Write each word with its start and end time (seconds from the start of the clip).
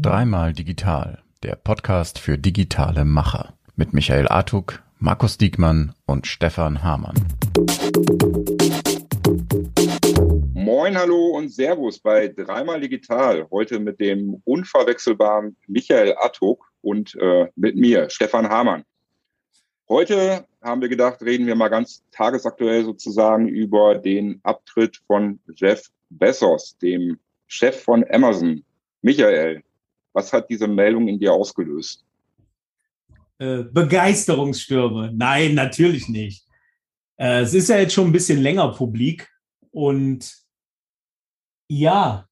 Dreimal 0.00 0.54
digital, 0.54 1.18
der 1.42 1.56
Podcast 1.56 2.18
für 2.18 2.38
digitale 2.38 3.04
Macher 3.04 3.52
mit 3.74 3.92
Michael 3.92 4.28
Artuk, 4.28 4.82
Markus 4.98 5.36
Diekmann 5.36 5.92
und 6.06 6.26
Stefan 6.26 6.82
Hamann. 6.82 7.16
Moin, 10.54 10.96
hallo 10.96 11.36
und 11.36 11.50
Servus 11.50 11.98
bei 11.98 12.28
Dreimal 12.28 12.80
Digital. 12.80 13.46
Heute 13.50 13.78
mit 13.78 14.00
dem 14.00 14.40
unverwechselbaren 14.44 15.54
Michael 15.66 16.14
Artuk 16.16 16.72
und 16.80 17.14
äh, 17.16 17.48
mit 17.56 17.76
mir, 17.76 18.08
Stefan 18.08 18.48
Hamann. 18.48 18.84
Heute 19.90 20.46
haben 20.62 20.80
wir 20.80 20.88
gedacht, 20.88 21.20
reden 21.20 21.46
wir 21.46 21.56
mal 21.56 21.68
ganz 21.68 22.02
tagesaktuell 22.10 22.84
sozusagen 22.84 23.48
über 23.48 23.96
den 23.96 24.40
Abtritt 24.44 25.02
von 25.06 25.40
Jeff 25.54 25.90
Bezos, 26.08 26.76
dem 26.78 27.18
Chef 27.46 27.82
von 27.82 28.04
Amazon. 28.10 28.64
Michael, 29.02 29.62
was 30.12 30.32
hat 30.32 30.48
diese 30.50 30.66
Meldung 30.66 31.08
in 31.08 31.18
dir 31.18 31.32
ausgelöst? 31.32 32.04
Äh, 33.38 33.64
Begeisterungsstürme. 33.64 35.12
Nein, 35.14 35.54
natürlich 35.54 36.08
nicht. 36.08 36.46
Äh, 37.16 37.40
es 37.40 37.54
ist 37.54 37.68
ja 37.68 37.78
jetzt 37.78 37.92
schon 37.92 38.06
ein 38.06 38.12
bisschen 38.12 38.40
länger 38.40 38.72
publik 38.72 39.30
und 39.70 40.32
ja, 41.68 42.26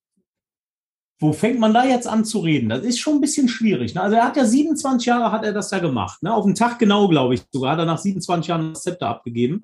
wo 1.18 1.32
fängt 1.32 1.58
man 1.58 1.72
da 1.72 1.84
jetzt 1.84 2.06
an 2.06 2.24
zu 2.24 2.40
reden? 2.40 2.68
Das 2.68 2.82
ist 2.82 2.98
schon 2.98 3.14
ein 3.14 3.20
bisschen 3.20 3.48
schwierig. 3.48 3.94
Ne? 3.94 4.02
Also 4.02 4.16
er 4.16 4.24
hat 4.24 4.36
ja 4.36 4.44
27 4.44 5.06
Jahre 5.06 5.32
hat 5.32 5.44
er 5.44 5.52
das 5.52 5.70
ja 5.70 5.78
gemacht. 5.78 6.22
Ne? 6.22 6.32
Auf 6.32 6.44
den 6.44 6.54
Tag 6.54 6.78
genau, 6.78 7.08
glaube 7.08 7.34
ich 7.34 7.42
sogar, 7.50 7.72
hat 7.72 7.78
er 7.78 7.86
nach 7.86 7.98
27 7.98 8.48
Jahren 8.48 8.74
das 8.74 8.82
Zepter 8.82 9.08
abgegeben. 9.08 9.62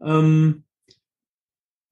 Ähm, 0.00 0.64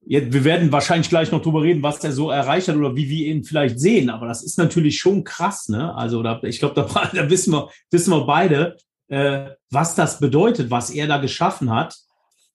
jetzt, 0.05 0.33
wir 0.33 0.43
werden 0.43 0.71
wahrscheinlich 0.71 1.09
gleich 1.09 1.31
noch 1.31 1.41
drüber 1.41 1.61
reden, 1.61 1.83
was 1.83 2.03
er 2.03 2.11
so 2.11 2.29
erreicht 2.29 2.67
hat 2.67 2.75
oder 2.75 2.95
wie 2.95 3.09
wir 3.09 3.27
ihn 3.27 3.43
vielleicht 3.43 3.79
sehen. 3.79 4.09
Aber 4.09 4.27
das 4.27 4.43
ist 4.43 4.57
natürlich 4.57 4.99
schon 4.99 5.23
krass. 5.23 5.69
Ne? 5.69 5.93
Also 5.95 6.23
da, 6.23 6.39
ich 6.43 6.59
glaube, 6.59 6.75
da, 6.75 7.09
da, 7.13 7.29
wissen, 7.29 7.53
wir, 7.53 7.69
wissen 7.89 8.11
wir 8.11 8.25
beide, 8.25 8.77
äh, 9.07 9.51
was 9.69 9.95
das 9.95 10.19
bedeutet, 10.19 10.71
was 10.71 10.89
er 10.89 11.07
da 11.07 11.17
geschaffen 11.17 11.71
hat. 11.71 11.95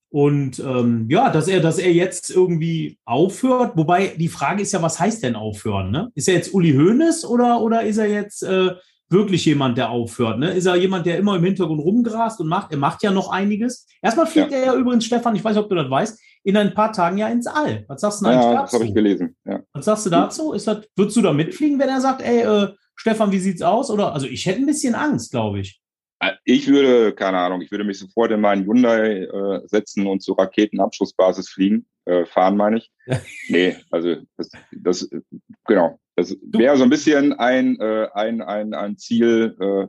Und 0.08 0.60
ähm, 0.60 1.06
ja, 1.10 1.30
dass 1.30 1.48
er, 1.48 1.60
dass 1.60 1.78
er 1.78 1.92
jetzt 1.92 2.30
irgendwie 2.30 2.98
aufhört, 3.04 3.76
wobei 3.76 4.14
die 4.16 4.28
Frage 4.28 4.62
ist 4.62 4.72
ja, 4.72 4.80
was 4.80 4.98
heißt 5.00 5.22
denn 5.22 5.36
aufhören? 5.36 5.90
Ne? 5.90 6.10
Ist 6.14 6.28
er 6.28 6.34
jetzt 6.34 6.54
Uli 6.54 6.72
Hoeneß 6.72 7.24
oder, 7.26 7.60
oder 7.60 7.82
ist 7.82 7.98
er 7.98 8.08
jetzt 8.08 8.42
äh, 8.42 8.74
wirklich 9.10 9.44
jemand, 9.44 9.76
der 9.76 9.90
aufhört? 9.90 10.38
Ne? 10.38 10.52
Ist 10.52 10.66
er 10.66 10.76
jemand, 10.76 11.06
der 11.06 11.18
immer 11.18 11.36
im 11.36 11.44
Hintergrund 11.44 11.80
rumgrast 11.80 12.40
und 12.40 12.46
macht? 12.46 12.70
Er 12.70 12.78
macht 12.78 13.02
ja 13.02 13.10
noch 13.10 13.30
einiges. 13.30 13.86
Erstmal 14.00 14.26
fliegt 14.26 14.52
ja. 14.52 14.58
er 14.58 14.66
ja 14.66 14.74
übrigens, 14.76 15.04
Stefan, 15.04 15.34
ich 15.34 15.44
weiß 15.44 15.56
nicht, 15.56 15.64
ob 15.64 15.68
du 15.68 15.76
das 15.76 15.90
weißt, 15.90 16.18
in 16.46 16.56
ein 16.56 16.74
paar 16.74 16.92
Tagen 16.92 17.18
ja 17.18 17.26
ins 17.26 17.48
All. 17.48 17.84
Was 17.88 18.00
sagst 18.00 18.22
du 18.22 18.26
eigentlich 18.26 18.44
ja, 18.44 18.52
dazu? 18.52 18.62
das 18.62 18.72
habe 18.74 18.84
ich 18.84 18.94
gelesen. 18.94 19.36
Ja. 19.44 19.62
Was 19.72 19.84
sagst 19.84 20.06
du 20.06 20.10
dazu? 20.10 20.52
Ist 20.52 20.68
das, 20.68 20.86
würdest 20.94 21.16
du 21.16 21.22
da 21.22 21.32
mitfliegen, 21.32 21.80
wenn 21.80 21.88
er 21.88 22.00
sagt, 22.00 22.22
ey, 22.22 22.42
äh, 22.42 22.72
Stefan, 22.94 23.32
wie 23.32 23.40
sieht's 23.40 23.62
aus? 23.62 23.90
Oder 23.90 24.12
also 24.12 24.28
ich 24.28 24.46
hätte 24.46 24.60
ein 24.60 24.66
bisschen 24.66 24.94
Angst, 24.94 25.32
glaube 25.32 25.58
ich. 25.58 25.80
Äh, 26.20 26.34
ich 26.44 26.68
würde, 26.68 27.12
keine 27.14 27.38
Ahnung, 27.38 27.62
ich 27.62 27.72
würde 27.72 27.82
mich 27.82 27.98
sofort 27.98 28.30
in 28.30 28.40
meinen 28.40 28.64
Hyundai 28.64 29.24
äh, 29.24 29.66
setzen 29.66 30.06
und 30.06 30.22
zur 30.22 30.38
Raketenabschussbasis 30.38 31.48
fliegen. 31.48 31.86
Äh, 32.04 32.26
fahren, 32.26 32.56
meine 32.56 32.78
ich. 32.78 32.92
nee, 33.48 33.76
also 33.90 34.14
das, 34.36 34.50
das 34.70 35.10
genau. 35.66 35.98
Das 36.14 36.36
wäre 36.52 36.76
so 36.76 36.84
ein 36.84 36.90
bisschen 36.90 37.32
ein, 37.32 37.76
äh, 37.80 38.06
ein, 38.14 38.40
ein, 38.40 38.72
ein 38.72 38.96
Ziel, 38.98 39.56
äh, 39.58 39.88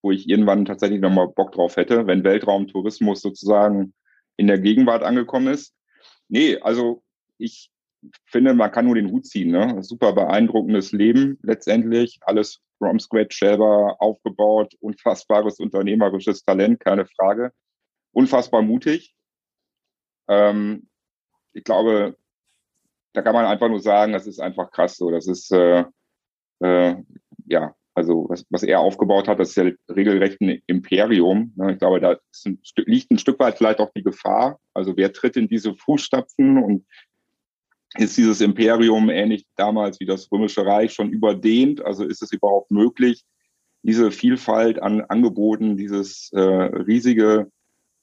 wo 0.00 0.10
ich 0.10 0.26
irgendwann 0.26 0.64
tatsächlich 0.64 1.02
nochmal 1.02 1.28
Bock 1.28 1.52
drauf 1.52 1.76
hätte, 1.76 2.06
wenn 2.06 2.24
Weltraumtourismus 2.24 3.20
sozusagen 3.20 3.92
in 4.38 4.46
der 4.46 4.58
Gegenwart 4.58 5.02
angekommen 5.02 5.48
ist. 5.52 5.74
Nee, 6.28 6.58
also 6.60 7.02
ich 7.38 7.70
finde, 8.26 8.54
man 8.54 8.70
kann 8.70 8.86
nur 8.86 8.94
den 8.94 9.10
Hut 9.10 9.26
ziehen. 9.26 9.50
Ne? 9.50 9.82
Super 9.82 10.12
beeindruckendes 10.12 10.92
Leben 10.92 11.38
letztendlich. 11.42 12.18
Alles 12.22 12.60
from 12.78 12.98
scratch 13.00 13.38
selber 13.38 13.96
aufgebaut. 14.00 14.74
Unfassbares 14.80 15.58
unternehmerisches 15.58 16.42
Talent, 16.42 16.80
keine 16.80 17.06
Frage. 17.06 17.52
Unfassbar 18.12 18.62
mutig. 18.62 19.14
Ähm, 20.28 20.88
ich 21.52 21.64
glaube, 21.64 22.16
da 23.14 23.22
kann 23.22 23.34
man 23.34 23.46
einfach 23.46 23.68
nur 23.68 23.80
sagen, 23.80 24.12
das 24.12 24.26
ist 24.26 24.40
einfach 24.40 24.70
krass 24.70 24.96
so. 24.96 25.10
Das 25.10 25.26
ist, 25.26 25.50
äh, 25.52 25.84
äh, 26.60 26.96
ja, 27.46 27.74
also 27.98 28.26
was, 28.28 28.46
was 28.48 28.62
er 28.62 28.78
aufgebaut 28.78 29.26
hat, 29.26 29.40
das 29.40 29.50
ist 29.50 29.56
ja 29.56 29.70
regelrecht 29.92 30.40
ein 30.40 30.62
Imperium. 30.68 31.52
Ne? 31.56 31.72
Ich 31.72 31.78
glaube, 31.80 31.98
da 31.98 32.16
ein, 32.46 32.60
liegt 32.76 33.10
ein 33.10 33.18
Stück 33.18 33.40
weit 33.40 33.58
vielleicht 33.58 33.80
auch 33.80 33.90
die 33.94 34.04
Gefahr. 34.04 34.60
Also 34.72 34.96
wer 34.96 35.12
tritt 35.12 35.36
in 35.36 35.48
diese 35.48 35.74
Fußstapfen 35.74 36.62
und 36.62 36.86
ist 37.96 38.16
dieses 38.16 38.40
Imperium 38.40 39.10
ähnlich 39.10 39.46
damals 39.56 39.98
wie 39.98 40.06
das 40.06 40.30
Römische 40.30 40.64
Reich 40.64 40.92
schon 40.92 41.10
überdehnt? 41.10 41.84
Also 41.84 42.04
ist 42.04 42.22
es 42.22 42.32
überhaupt 42.32 42.70
möglich, 42.70 43.24
diese 43.82 44.12
Vielfalt 44.12 44.80
an 44.80 45.00
Angeboten, 45.00 45.76
dieses 45.76 46.30
äh, 46.32 46.40
riesige, 46.40 47.50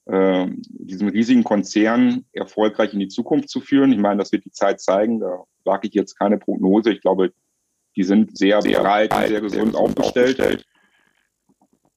äh, 0.04 0.46
diesen 0.68 1.08
riesigen 1.08 1.42
Konzern 1.42 2.26
erfolgreich 2.32 2.92
in 2.92 3.00
die 3.00 3.08
Zukunft 3.08 3.48
zu 3.48 3.60
führen? 3.60 3.92
Ich 3.92 3.98
meine, 3.98 4.18
das 4.18 4.30
wird 4.30 4.44
die 4.44 4.52
Zeit 4.52 4.82
zeigen. 4.82 5.20
Da 5.20 5.44
wage 5.64 5.88
ich 5.88 5.94
jetzt 5.94 6.18
keine 6.18 6.36
Prognose. 6.36 6.92
Ich 6.92 7.00
glaube, 7.00 7.32
die 7.96 8.04
sind 8.04 8.36
sehr, 8.36 8.60
sehr 8.62 8.80
breit, 8.80 9.12
sehr, 9.12 9.28
sehr 9.28 9.40
gesund 9.40 9.72
sehr 9.72 9.80
aufgestellt. 9.80 10.40
aufgestellt. 10.40 10.66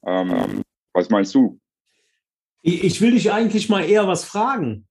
Ähm, 0.06 0.62
was 0.92 1.10
meinst 1.10 1.34
du? 1.34 1.60
Ich 2.62 3.00
will 3.00 3.12
dich 3.12 3.32
eigentlich 3.32 3.68
mal 3.68 3.84
eher 3.84 4.06
was 4.06 4.24
fragen. 4.24 4.86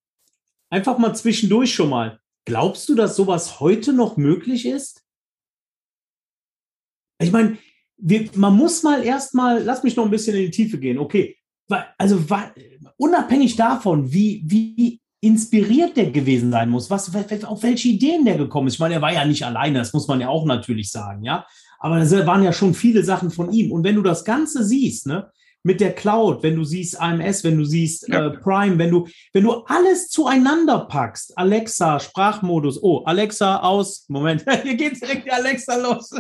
Einfach 0.70 0.98
mal 0.98 1.16
zwischendurch 1.16 1.74
schon 1.74 1.90
mal. 1.90 2.20
Glaubst 2.46 2.90
du, 2.90 2.96
dass 2.96 3.16
sowas 3.16 3.60
heute 3.60 3.94
noch 3.94 4.18
möglich 4.18 4.66
ist? 4.66 5.04
Ich 7.22 7.32
meine, 7.32 7.58
wir, 7.98 8.30
man 8.36 8.56
muss 8.56 8.82
mal 8.82 9.04
erstmal, 9.04 9.62
lass 9.64 9.84
mich 9.84 9.96
noch 9.96 10.06
ein 10.06 10.12
bisschen 10.12 10.36
in 10.36 10.46
die 10.46 10.52
Tiefe 10.52 10.80
gehen. 10.80 10.98
Okay, 10.98 11.38
also 11.98 12.24
unabhängig 12.98 13.56
davon, 13.56 14.12
wie, 14.12 14.42
wie 14.46 15.02
inspiriert 15.22 15.98
der 15.98 16.12
gewesen 16.12 16.52
sein 16.52 16.70
muss, 16.70 16.90
was, 16.90 17.14
auf 17.46 17.64
welche 17.64 17.90
Ideen 17.90 18.26
der 18.26 18.38
gekommen 18.38 18.68
ist. 18.68 18.76
Ich 18.76 18.80
meine, 18.80 18.96
er 18.96 19.02
war 19.02 19.14
ja 19.14 19.26
nicht 19.26 19.46
alleine, 19.46 19.80
das 19.80 19.94
muss 19.94 20.08
man 20.08 20.22
ja 20.22 20.30
auch 20.30 20.46
natürlich 20.46 20.92
sagen, 20.92 21.24
ja. 21.24 21.46
Aber 21.80 21.98
es 21.98 22.12
waren 22.12 22.44
ja 22.44 22.52
schon 22.52 22.74
viele 22.74 23.04
Sachen 23.04 23.32
von 23.32 23.52
ihm. 23.52 23.72
Und 23.72 23.84
wenn 23.84 23.96
du 23.96 24.02
das 24.02 24.26
Ganze 24.26 24.66
siehst, 24.66 25.08
ne, 25.08 25.32
mit 25.64 25.82
der 25.82 25.94
Cloud, 25.94 26.42
wenn 26.44 26.56
du 26.56 26.64
siehst 26.64 27.00
AMS, 27.00 27.44
wenn 27.44 27.58
du 27.58 27.66
siehst 27.66 28.08
ja. 28.08 28.28
äh, 28.28 28.38
Prime, 28.38 28.78
wenn 28.78 28.92
du, 28.92 29.08
wenn 29.34 29.44
du 29.44 29.64
alles 29.66 30.10
zueinander 30.10 30.86
packst, 30.86 31.38
Alexa, 31.38 32.00
Sprachmodus, 32.00 32.82
oh, 32.82 33.04
Alexa 33.04 33.58
aus, 33.60 34.06
Moment, 34.08 34.46
hier 34.64 34.76
geht 34.76 35.02
direkt 35.02 35.26
die 35.26 35.32
Alexa 35.32 35.76
los. 35.76 36.12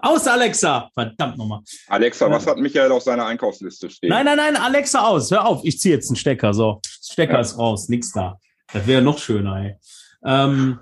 Aus 0.00 0.26
Alexa, 0.26 0.88
verdammt 0.94 1.36
nochmal. 1.36 1.60
Alexa, 1.88 2.30
was 2.30 2.46
hat 2.46 2.58
Michael 2.58 2.92
auf 2.92 3.02
seiner 3.02 3.26
Einkaufsliste 3.26 3.90
stehen? 3.90 4.10
Nein, 4.10 4.24
nein, 4.24 4.36
nein, 4.36 4.56
Alexa 4.56 5.06
aus, 5.06 5.30
hör 5.30 5.46
auf, 5.46 5.60
ich 5.64 5.78
ziehe 5.78 5.94
jetzt 5.94 6.08
einen 6.08 6.16
Stecker, 6.16 6.54
so, 6.54 6.80
Stecker 7.02 7.34
ja. 7.34 7.40
ist 7.40 7.58
raus, 7.58 7.88
nix 7.88 8.12
da. 8.12 8.38
Das 8.72 8.86
wäre 8.86 9.02
noch 9.02 9.18
schöner, 9.18 9.56
ey. 9.56 9.76
Ähm, 10.24 10.78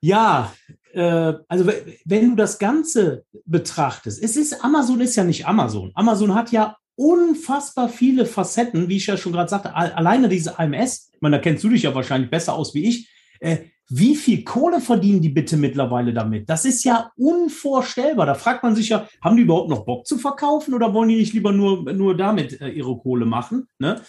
ja, 0.00 0.52
äh, 0.68 0.72
also 1.00 1.66
wenn 2.04 2.30
du 2.30 2.36
das 2.36 2.58
Ganze 2.58 3.24
betrachtest, 3.44 4.22
es 4.22 4.36
ist 4.36 4.64
Amazon 4.64 5.00
ist 5.00 5.16
ja 5.16 5.24
nicht 5.24 5.46
Amazon. 5.46 5.92
Amazon 5.94 6.34
hat 6.34 6.52
ja 6.52 6.76
unfassbar 6.96 7.88
viele 7.88 8.24
Facetten, 8.24 8.88
wie 8.88 8.96
ich 8.96 9.06
ja 9.06 9.16
schon 9.16 9.32
gerade 9.32 9.50
sagte. 9.50 9.74
Alleine 9.74 10.28
diese 10.28 10.58
AMS, 10.58 11.10
ich 11.12 11.20
meine, 11.20 11.36
da 11.36 11.42
kennst 11.42 11.62
du 11.62 11.68
dich 11.68 11.82
ja 11.82 11.94
wahrscheinlich 11.94 12.30
besser 12.30 12.54
aus 12.54 12.74
wie 12.74 12.88
ich. 12.88 13.10
Äh, 13.40 13.58
wie 13.88 14.16
viel 14.16 14.42
Kohle 14.42 14.80
verdienen 14.80 15.20
die 15.20 15.28
bitte 15.28 15.56
mittlerweile 15.56 16.12
damit? 16.12 16.48
Das 16.48 16.64
ist 16.64 16.82
ja 16.84 17.12
unvorstellbar. 17.16 18.26
Da 18.26 18.34
fragt 18.34 18.62
man 18.62 18.74
sich 18.74 18.88
ja, 18.88 19.06
haben 19.22 19.36
die 19.36 19.42
überhaupt 19.42 19.68
noch 19.68 19.84
Bock 19.84 20.06
zu 20.06 20.18
verkaufen 20.18 20.74
oder 20.74 20.92
wollen 20.92 21.10
die 21.10 21.16
nicht 21.16 21.34
lieber 21.34 21.52
nur, 21.52 21.92
nur 21.92 22.16
damit 22.16 22.60
äh, 22.60 22.70
ihre 22.70 22.96
Kohle 22.96 23.26
machen? 23.26 23.68
Ne? 23.78 24.00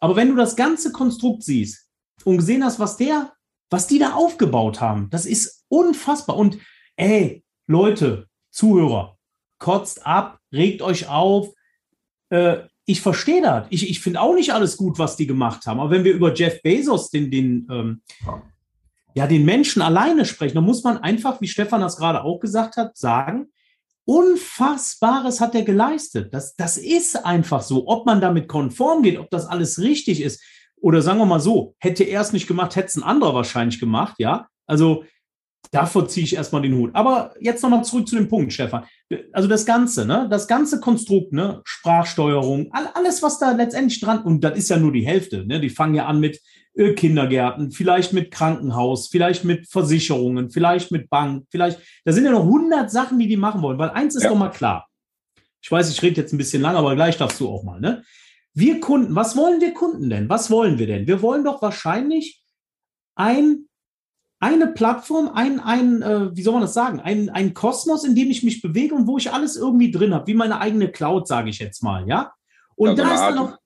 Aber 0.00 0.16
wenn 0.16 0.30
du 0.30 0.34
das 0.34 0.56
ganze 0.56 0.90
Konstrukt 0.90 1.44
siehst 1.44 1.86
und 2.24 2.38
gesehen 2.38 2.64
hast, 2.64 2.80
was 2.80 2.96
der 2.96 3.32
was 3.74 3.88
die 3.88 3.98
da 3.98 4.12
aufgebaut 4.12 4.80
haben, 4.80 5.08
das 5.10 5.26
ist 5.26 5.63
unfassbar. 5.74 6.36
Und 6.36 6.58
ey, 6.96 7.44
Leute, 7.66 8.26
Zuhörer, 8.50 9.18
kotzt 9.58 10.06
ab, 10.06 10.38
regt 10.52 10.82
euch 10.82 11.08
auf. 11.08 11.48
Äh, 12.30 12.58
ich 12.86 13.00
verstehe 13.00 13.40
das. 13.42 13.66
Ich, 13.70 13.88
ich 13.88 14.00
finde 14.00 14.20
auch 14.20 14.34
nicht 14.34 14.52
alles 14.52 14.76
gut, 14.76 14.98
was 14.98 15.16
die 15.16 15.26
gemacht 15.26 15.66
haben. 15.66 15.80
Aber 15.80 15.90
wenn 15.90 16.04
wir 16.04 16.12
über 16.12 16.34
Jeff 16.34 16.60
Bezos, 16.62 17.10
den, 17.10 17.30
den, 17.30 17.66
ähm, 17.70 18.02
ja, 19.14 19.26
den 19.26 19.44
Menschen 19.44 19.80
alleine 19.80 20.24
sprechen, 20.24 20.56
dann 20.56 20.64
muss 20.64 20.84
man 20.84 20.98
einfach, 20.98 21.40
wie 21.40 21.48
Stefan 21.48 21.80
das 21.80 21.96
gerade 21.96 22.22
auch 22.22 22.40
gesagt 22.40 22.76
hat, 22.76 22.96
sagen, 22.96 23.48
Unfassbares 24.06 25.40
hat 25.40 25.54
er 25.54 25.62
geleistet. 25.62 26.34
Das, 26.34 26.56
das 26.56 26.76
ist 26.76 27.24
einfach 27.24 27.62
so. 27.62 27.88
Ob 27.88 28.04
man 28.04 28.20
damit 28.20 28.48
konform 28.48 29.02
geht, 29.02 29.18
ob 29.18 29.30
das 29.30 29.46
alles 29.46 29.78
richtig 29.78 30.20
ist, 30.20 30.42
oder 30.76 31.00
sagen 31.00 31.18
wir 31.18 31.24
mal 31.24 31.40
so, 31.40 31.74
hätte 31.78 32.04
er 32.04 32.20
es 32.20 32.34
nicht 32.34 32.46
gemacht, 32.46 32.76
hätte 32.76 32.88
es 32.88 32.96
ein 32.96 33.02
anderer 33.02 33.34
wahrscheinlich 33.34 33.80
gemacht, 33.80 34.16
ja. 34.18 34.48
Also 34.66 35.04
davor 35.70 36.08
ziehe 36.08 36.24
ich 36.24 36.36
erstmal 36.36 36.62
den 36.62 36.74
Hut. 36.74 36.90
Aber 36.94 37.34
jetzt 37.40 37.62
nochmal 37.62 37.84
zurück 37.84 38.08
zu 38.08 38.16
dem 38.16 38.28
Punkt, 38.28 38.52
Stefan. 38.52 38.84
Also 39.32 39.48
das 39.48 39.66
Ganze, 39.66 40.06
ne, 40.06 40.26
das 40.30 40.46
ganze 40.48 40.80
Konstrukt, 40.80 41.32
ne, 41.32 41.60
Sprachsteuerung, 41.64 42.70
alles, 42.72 43.22
was 43.22 43.38
da 43.38 43.52
letztendlich 43.52 44.00
dran, 44.00 44.22
und 44.22 44.42
das 44.42 44.56
ist 44.56 44.70
ja 44.70 44.78
nur 44.78 44.92
die 44.92 45.06
Hälfte, 45.06 45.46
ne, 45.46 45.60
die 45.60 45.70
fangen 45.70 45.94
ja 45.94 46.06
an 46.06 46.20
mit 46.20 46.40
äh, 46.74 46.94
Kindergärten, 46.94 47.70
vielleicht 47.70 48.12
mit 48.12 48.30
Krankenhaus, 48.30 49.08
vielleicht 49.08 49.44
mit 49.44 49.68
Versicherungen, 49.68 50.50
vielleicht 50.50 50.90
mit 50.90 51.10
Bank, 51.10 51.46
vielleicht, 51.50 51.80
da 52.04 52.12
sind 52.12 52.24
ja 52.24 52.32
noch 52.32 52.44
100 52.44 52.90
Sachen, 52.90 53.18
die 53.18 53.28
die 53.28 53.36
machen 53.36 53.62
wollen, 53.62 53.78
weil 53.78 53.90
eins 53.90 54.14
ist 54.14 54.24
ja. 54.24 54.30
doch 54.30 54.38
mal 54.38 54.50
klar. 54.50 54.88
Ich 55.62 55.70
weiß, 55.70 55.90
ich 55.90 56.02
rede 56.02 56.20
jetzt 56.20 56.32
ein 56.32 56.38
bisschen 56.38 56.62
lang, 56.62 56.76
aber 56.76 56.94
gleich 56.94 57.16
darfst 57.16 57.40
du 57.40 57.48
auch 57.48 57.62
mal, 57.62 57.80
ne? 57.80 58.02
Wir 58.56 58.80
Kunden, 58.80 59.16
was 59.16 59.36
wollen 59.36 59.60
wir 59.60 59.74
Kunden 59.74 60.08
denn? 60.10 60.28
Was 60.28 60.50
wollen 60.50 60.78
wir 60.78 60.86
denn? 60.86 61.08
Wir 61.08 61.22
wollen 61.22 61.42
doch 61.42 61.60
wahrscheinlich 61.60 62.42
ein 63.16 63.66
eine 64.44 64.66
Plattform, 64.66 65.30
ein, 65.32 65.58
ein 65.58 66.02
äh, 66.02 66.36
wie 66.36 66.42
soll 66.42 66.52
man 66.52 66.62
das 66.62 66.74
sagen, 66.74 67.00
ein, 67.00 67.30
ein 67.30 67.54
Kosmos, 67.54 68.04
in 68.04 68.14
dem 68.14 68.30
ich 68.30 68.42
mich 68.42 68.60
bewege 68.60 68.94
und 68.94 69.06
wo 69.06 69.16
ich 69.16 69.32
alles 69.32 69.56
irgendwie 69.56 69.90
drin 69.90 70.12
habe, 70.12 70.26
wie 70.26 70.34
meine 70.34 70.60
eigene 70.60 70.90
Cloud, 70.90 71.26
sage 71.26 71.48
ich 71.48 71.58
jetzt 71.58 71.82
mal, 71.82 72.06
ja. 72.06 72.32
Und 72.76 72.90
ja, 72.90 72.96
so 72.96 73.02
da 73.02 73.14
ist 73.14 73.20
dann 73.20 73.34
noch, 73.36 73.58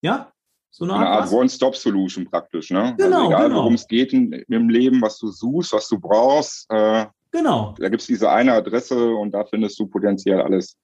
ja, 0.00 0.32
so 0.70 0.84
eine, 0.84 0.94
eine 0.94 1.06
Art, 1.06 1.22
Art 1.24 1.32
One-Stop-Solution 1.32 2.30
praktisch, 2.30 2.70
ne? 2.70 2.82
Also 2.82 2.96
genau, 2.96 3.16
also 3.16 3.28
egal, 3.28 3.48
genau. 3.48 3.56
worum 3.60 3.74
es 3.74 3.86
geht 3.86 4.14
in, 4.14 4.32
im 4.32 4.68
Leben, 4.70 5.02
was 5.02 5.18
du 5.18 5.28
suchst, 5.28 5.74
was 5.74 5.86
du 5.88 5.98
brauchst. 5.98 6.70
Äh, 6.70 7.06
genau. 7.30 7.74
Da 7.78 7.88
gibt 7.90 8.00
es 8.00 8.06
diese 8.06 8.30
eine 8.30 8.54
Adresse 8.54 9.14
und 9.14 9.32
da 9.32 9.44
findest 9.44 9.78
du 9.78 9.86
potenziell 9.86 10.40
alles. 10.40 10.78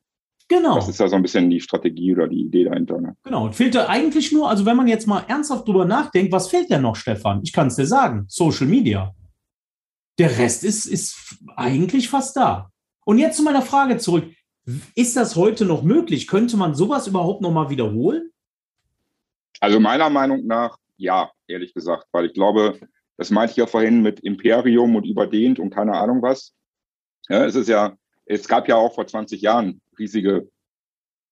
Genau. 0.48 0.76
Das 0.76 0.88
ist 0.88 1.00
ja 1.00 1.08
so 1.08 1.16
ein 1.16 1.22
bisschen 1.22 1.50
die 1.50 1.60
Strategie 1.60 2.12
oder 2.12 2.28
die 2.28 2.42
Idee 2.42 2.64
dahinter. 2.64 3.00
Ne? 3.00 3.16
Genau. 3.24 3.46
Und 3.46 3.56
fehlt 3.56 3.74
da 3.74 3.88
eigentlich 3.88 4.30
nur, 4.32 4.48
also 4.48 4.64
wenn 4.64 4.76
man 4.76 4.86
jetzt 4.86 5.06
mal 5.06 5.24
ernsthaft 5.26 5.66
drüber 5.66 5.84
nachdenkt, 5.84 6.32
was 6.32 6.48
fehlt 6.48 6.70
denn 6.70 6.82
noch, 6.82 6.94
Stefan? 6.94 7.40
Ich 7.42 7.52
kann 7.52 7.66
es 7.66 7.76
dir 7.76 7.86
sagen. 7.86 8.26
Social 8.28 8.66
Media. 8.66 9.12
Der 10.18 10.38
Rest 10.38 10.64
ist, 10.64 10.86
ist 10.86 11.38
eigentlich 11.56 12.08
fast 12.08 12.36
da. 12.36 12.70
Und 13.04 13.18
jetzt 13.18 13.36
zu 13.36 13.42
meiner 13.42 13.62
Frage 13.62 13.98
zurück. 13.98 14.32
Ist 14.94 15.16
das 15.16 15.36
heute 15.36 15.64
noch 15.64 15.82
möglich? 15.82 16.26
Könnte 16.26 16.56
man 16.56 16.74
sowas 16.74 17.06
überhaupt 17.06 17.40
noch 17.40 17.52
mal 17.52 17.70
wiederholen? 17.70 18.30
Also 19.60 19.80
meiner 19.80 20.10
Meinung 20.10 20.46
nach 20.46 20.76
ja, 20.96 21.30
ehrlich 21.46 21.74
gesagt, 21.74 22.06
weil 22.12 22.26
ich 22.26 22.34
glaube, 22.34 22.78
das 23.16 23.30
meinte 23.30 23.52
ich 23.52 23.56
ja 23.56 23.66
vorhin 23.66 24.02
mit 24.02 24.20
Imperium 24.20 24.96
und 24.96 25.06
überdehnt 25.06 25.58
und 25.58 25.70
keine 25.70 25.94
Ahnung 25.94 26.22
was. 26.22 26.54
Ja, 27.28 27.44
es 27.44 27.54
ist 27.54 27.68
ja, 27.68 27.96
es 28.24 28.48
gab 28.48 28.68
ja 28.68 28.76
auch 28.76 28.94
vor 28.94 29.06
20 29.06 29.40
Jahren 29.40 29.80
riesige, 29.98 30.48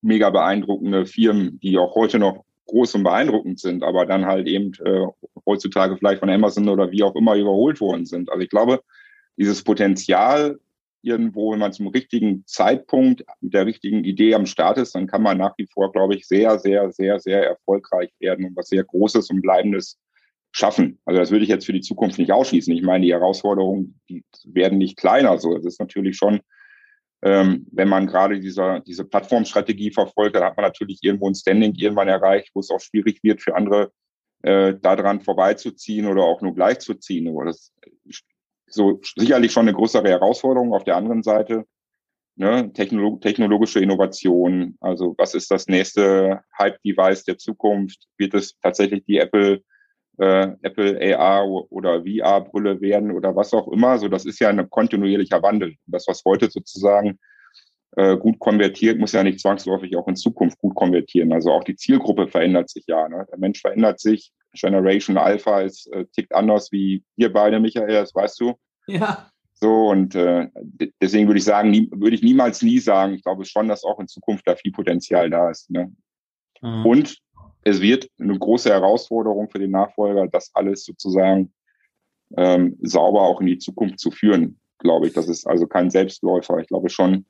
mega 0.02 0.30
beeindruckende 0.30 1.06
Firmen, 1.06 1.58
die 1.60 1.78
auch 1.78 1.94
heute 1.94 2.18
noch 2.18 2.44
groß 2.66 2.94
und 2.96 3.04
beeindruckend 3.04 3.60
sind, 3.60 3.82
aber 3.82 4.06
dann 4.06 4.26
halt 4.26 4.46
eben 4.46 4.72
äh, 4.84 5.06
heutzutage 5.46 5.96
vielleicht 5.96 6.20
von 6.20 6.30
Amazon 6.30 6.68
oder 6.68 6.90
wie 6.90 7.02
auch 7.02 7.14
immer 7.14 7.36
überholt 7.36 7.80
worden 7.80 8.06
sind. 8.06 8.30
Also 8.30 8.42
ich 8.42 8.50
glaube, 8.50 8.80
dieses 9.36 9.62
Potenzial 9.62 10.58
irgendwo, 11.02 11.52
wenn 11.52 11.58
man 11.58 11.72
zum 11.72 11.88
richtigen 11.88 12.44
Zeitpunkt 12.46 13.24
mit 13.40 13.52
der 13.52 13.66
richtigen 13.66 14.04
Idee 14.04 14.34
am 14.34 14.46
Start 14.46 14.78
ist, 14.78 14.94
dann 14.94 15.06
kann 15.06 15.22
man 15.22 15.36
nach 15.36 15.52
wie 15.58 15.66
vor, 15.66 15.92
glaube 15.92 16.14
ich, 16.14 16.26
sehr, 16.26 16.58
sehr, 16.58 16.90
sehr, 16.92 17.20
sehr 17.20 17.46
erfolgreich 17.46 18.10
werden 18.20 18.46
und 18.46 18.56
was 18.56 18.68
sehr 18.68 18.84
Großes 18.84 19.30
und 19.30 19.42
Bleibendes 19.42 19.98
schaffen. 20.50 20.98
Also 21.04 21.20
das 21.20 21.30
würde 21.30 21.44
ich 21.44 21.50
jetzt 21.50 21.66
für 21.66 21.72
die 21.72 21.82
Zukunft 21.82 22.18
nicht 22.18 22.32
ausschließen. 22.32 22.74
Ich 22.74 22.82
meine, 22.82 23.04
die 23.04 23.12
Herausforderungen, 23.12 24.00
die 24.08 24.24
werden 24.44 24.78
nicht 24.78 24.96
kleiner. 24.96 25.36
So, 25.38 25.54
das 25.54 25.66
ist 25.66 25.80
natürlich 25.80 26.16
schon 26.16 26.40
ähm, 27.24 27.66
wenn 27.72 27.88
man 27.88 28.06
gerade 28.06 28.38
dieser, 28.38 28.80
diese 28.80 29.04
Plattformstrategie 29.04 29.90
verfolgt, 29.90 30.36
dann 30.36 30.44
hat 30.44 30.58
man 30.58 30.64
natürlich 30.64 30.98
irgendwo 31.02 31.28
ein 31.28 31.34
Standing 31.34 31.74
irgendwann 31.74 32.08
erreicht, 32.08 32.50
wo 32.52 32.60
es 32.60 32.70
auch 32.70 32.80
schwierig 32.80 33.24
wird 33.24 33.40
für 33.40 33.56
andere, 33.56 33.92
äh, 34.42 34.74
daran 34.80 35.22
vorbeizuziehen 35.22 36.06
oder 36.06 36.22
auch 36.22 36.42
nur 36.42 36.54
gleichzuziehen. 36.54 37.26
Aber 37.28 37.46
das 37.46 37.72
ist 38.04 38.24
so 38.66 39.00
sicherlich 39.16 39.52
schon 39.52 39.66
eine 39.66 39.76
größere 39.76 40.06
Herausforderung. 40.06 40.74
Auf 40.74 40.84
der 40.84 40.96
anderen 40.96 41.22
Seite 41.22 41.64
ne, 42.36 42.70
Technolog 42.74 43.22
technologische 43.22 43.80
Innovation. 43.80 44.76
Also 44.80 45.14
was 45.16 45.34
ist 45.34 45.50
das 45.50 45.66
nächste 45.66 46.42
Hype-Device 46.58 47.24
der 47.24 47.38
Zukunft? 47.38 48.06
Wird 48.18 48.34
es 48.34 48.58
tatsächlich 48.60 49.04
die 49.06 49.16
Apple 49.16 49.62
äh, 50.18 50.52
Apple 50.62 51.16
AR 51.16 51.46
oder 51.46 52.02
VR-Brille 52.04 52.80
werden 52.80 53.10
oder 53.10 53.34
was 53.34 53.52
auch 53.52 53.68
immer. 53.68 53.98
So, 53.98 54.08
das 54.08 54.24
ist 54.24 54.38
ja 54.40 54.48
ein 54.48 54.68
kontinuierlicher 54.70 55.42
Wandel. 55.42 55.74
Das, 55.86 56.06
was 56.06 56.22
heute 56.24 56.50
sozusagen 56.50 57.18
äh, 57.96 58.16
gut 58.16 58.38
konvertiert, 58.38 58.98
muss 58.98 59.12
ja 59.12 59.22
nicht 59.22 59.40
zwangsläufig 59.40 59.96
auch 59.96 60.08
in 60.08 60.16
Zukunft 60.16 60.58
gut 60.58 60.74
konvertieren. 60.74 61.32
Also 61.32 61.52
auch 61.52 61.64
die 61.64 61.76
Zielgruppe 61.76 62.28
verändert 62.28 62.68
sich 62.70 62.84
ja. 62.86 63.08
Ne? 63.08 63.26
Der 63.30 63.38
Mensch 63.38 63.60
verändert 63.60 64.00
sich. 64.00 64.32
Generation 64.52 65.18
Alpha 65.18 65.60
ist 65.60 65.92
äh, 65.92 66.04
tickt 66.14 66.34
anders 66.34 66.70
wie 66.70 67.04
wir 67.16 67.32
beide, 67.32 67.58
Michael, 67.60 67.88
das 67.88 68.14
weißt 68.14 68.40
du. 68.40 68.54
Ja. 68.86 69.28
So, 69.54 69.88
und 69.88 70.14
äh, 70.14 70.48
deswegen 71.00 71.28
würde 71.28 71.38
ich 71.38 71.44
sagen, 71.44 71.70
nie, 71.70 71.88
würde 71.92 72.14
ich 72.16 72.22
niemals 72.22 72.62
nie 72.62 72.78
sagen. 72.78 73.14
Ich 73.14 73.22
glaube 73.22 73.44
schon, 73.44 73.68
dass 73.68 73.84
auch 73.84 73.98
in 74.00 74.08
Zukunft 74.08 74.46
da 74.46 74.56
viel 74.56 74.72
Potenzial 74.72 75.30
da 75.30 75.50
ist. 75.50 75.70
Ne? 75.70 75.92
Mhm. 76.60 76.86
Und 76.86 77.18
es 77.64 77.80
wird 77.80 78.08
eine 78.18 78.38
große 78.38 78.70
Herausforderung 78.70 79.48
für 79.50 79.58
den 79.58 79.70
Nachfolger, 79.70 80.28
das 80.28 80.50
alles 80.54 80.84
sozusagen 80.84 81.52
ähm, 82.36 82.76
sauber 82.82 83.22
auch 83.22 83.40
in 83.40 83.46
die 83.46 83.58
Zukunft 83.58 83.98
zu 83.98 84.10
führen, 84.10 84.60
glaube 84.78 85.06
ich. 85.06 85.14
Das 85.14 85.28
ist 85.28 85.46
also 85.46 85.66
kein 85.66 85.90
Selbstläufer. 85.90 86.58
Ich 86.58 86.68
glaube 86.68 86.90
schon, 86.90 87.24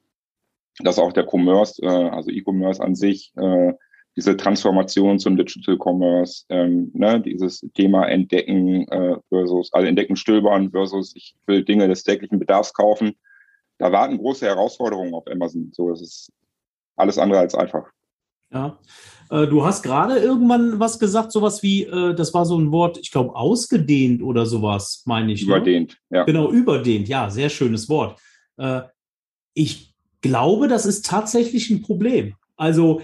dass 0.80 0.98
auch 0.98 1.12
der 1.12 1.26
Commerce, 1.26 1.80
äh, 1.82 1.86
also 1.86 2.30
E-Commerce 2.30 2.82
an 2.82 2.94
sich, 2.94 3.32
äh, 3.36 3.72
diese 4.16 4.36
Transformation 4.36 5.18
zum 5.18 5.36
Digital 5.36 5.76
Commerce, 5.76 6.44
ähm, 6.48 6.90
ne, 6.94 7.20
dieses 7.20 7.66
Thema 7.74 8.06
Entdecken 8.08 8.86
äh, 8.88 9.16
versus, 9.28 9.72
also 9.72 9.86
Entdecken, 9.86 10.16
Stöbern 10.16 10.70
versus 10.70 11.14
ich 11.16 11.34
will 11.46 11.64
Dinge 11.64 11.88
des 11.88 12.04
täglichen 12.04 12.38
Bedarfs 12.38 12.72
kaufen. 12.72 13.16
Da 13.78 13.90
warten 13.90 14.18
große 14.18 14.46
Herausforderungen 14.46 15.14
auf 15.14 15.26
Amazon. 15.26 15.70
So, 15.72 15.90
das 15.90 16.00
ist 16.00 16.32
alles 16.96 17.18
andere 17.18 17.40
als 17.40 17.56
einfach. 17.56 17.90
Ja. 18.54 18.78
Äh, 19.30 19.46
du 19.46 19.64
hast 19.64 19.82
gerade 19.82 20.18
irgendwann 20.18 20.78
was 20.78 20.98
gesagt, 20.98 21.32
sowas 21.32 21.62
wie, 21.62 21.84
äh, 21.84 22.14
das 22.14 22.32
war 22.32 22.46
so 22.46 22.58
ein 22.58 22.70
Wort, 22.70 22.98
ich 22.98 23.10
glaube, 23.10 23.34
ausgedehnt 23.34 24.22
oder 24.22 24.46
sowas, 24.46 25.02
meine 25.06 25.32
ich. 25.32 25.42
Ne? 25.42 25.56
Überdehnt, 25.56 25.98
ne? 26.08 26.18
ja. 26.18 26.24
Genau, 26.24 26.50
überdehnt, 26.50 27.08
ja, 27.08 27.30
sehr 27.30 27.48
schönes 27.48 27.88
Wort. 27.88 28.18
Äh, 28.56 28.82
ich 29.54 29.94
glaube, 30.20 30.68
das 30.68 30.86
ist 30.86 31.04
tatsächlich 31.04 31.70
ein 31.70 31.82
Problem. 31.82 32.34
Also 32.56 33.02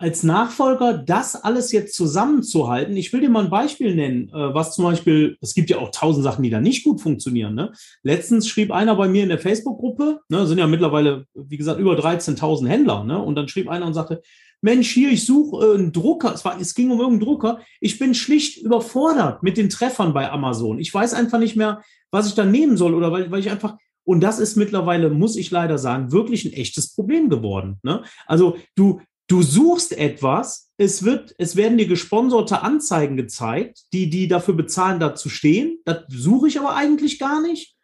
als 0.00 0.22
Nachfolger 0.22 0.94
das 0.94 1.36
alles 1.36 1.72
jetzt 1.72 1.94
zusammenzuhalten. 1.94 2.96
Ich 2.96 3.12
will 3.12 3.20
dir 3.20 3.28
mal 3.28 3.44
ein 3.44 3.50
Beispiel 3.50 3.94
nennen, 3.94 4.30
äh, 4.30 4.54
was 4.54 4.74
zum 4.74 4.84
Beispiel, 4.84 5.36
es 5.42 5.52
gibt 5.52 5.68
ja 5.68 5.76
auch 5.76 5.90
tausend 5.90 6.24
Sachen, 6.24 6.42
die 6.42 6.48
da 6.48 6.58
nicht 6.58 6.84
gut 6.84 7.02
funktionieren. 7.02 7.54
Ne? 7.54 7.72
Letztens 8.02 8.48
schrieb 8.48 8.72
einer 8.72 8.96
bei 8.96 9.08
mir 9.08 9.22
in 9.22 9.28
der 9.28 9.38
Facebook-Gruppe, 9.38 10.20
ne, 10.30 10.46
sind 10.46 10.56
ja 10.56 10.66
mittlerweile, 10.66 11.26
wie 11.34 11.58
gesagt, 11.58 11.78
über 11.78 11.98
13.000 11.98 12.66
Händler, 12.66 13.04
ne? 13.04 13.22
und 13.22 13.34
dann 13.34 13.48
schrieb 13.48 13.68
einer 13.68 13.84
und 13.84 13.92
sagte, 13.92 14.22
Mensch, 14.62 14.90
hier, 14.90 15.10
ich 15.10 15.26
suche 15.26 15.66
äh, 15.66 15.74
einen 15.74 15.92
Drucker. 15.92 16.32
Es, 16.32 16.46
war, 16.46 16.58
es 16.58 16.74
ging 16.74 16.90
um 16.90 16.98
irgendeinen 16.98 17.28
Drucker. 17.28 17.60
Ich 17.80 17.98
bin 17.98 18.14
schlicht 18.14 18.62
überfordert 18.62 19.42
mit 19.42 19.58
den 19.58 19.68
Treffern 19.68 20.14
bei 20.14 20.30
Amazon. 20.30 20.78
Ich 20.78 20.92
weiß 20.92 21.12
einfach 21.12 21.38
nicht 21.38 21.56
mehr, 21.56 21.82
was 22.10 22.26
ich 22.26 22.34
da 22.34 22.46
nehmen 22.46 22.78
soll 22.78 22.94
oder 22.94 23.12
weil, 23.12 23.30
weil 23.30 23.40
ich 23.40 23.50
einfach, 23.50 23.76
und 24.04 24.20
das 24.22 24.38
ist 24.38 24.56
mittlerweile, 24.56 25.10
muss 25.10 25.36
ich 25.36 25.50
leider 25.50 25.76
sagen, 25.76 26.10
wirklich 26.10 26.46
ein 26.46 26.54
echtes 26.54 26.94
Problem 26.94 27.28
geworden. 27.28 27.78
Ne? 27.82 28.02
Also 28.26 28.56
du, 28.74 29.00
Du 29.30 29.42
suchst 29.42 29.96
etwas, 29.96 30.72
es 30.76 31.04
wird, 31.04 31.36
es 31.38 31.54
werden 31.54 31.78
dir 31.78 31.86
gesponserte 31.86 32.62
Anzeigen 32.62 33.16
gezeigt, 33.16 33.82
die, 33.92 34.10
die 34.10 34.26
dafür 34.26 34.54
bezahlen, 34.54 34.98
da 34.98 35.14
zu 35.14 35.28
stehen. 35.28 35.78
Das 35.84 35.98
suche 36.08 36.48
ich 36.48 36.58
aber 36.58 36.74
eigentlich 36.74 37.20
gar 37.20 37.40
nicht. 37.40 37.76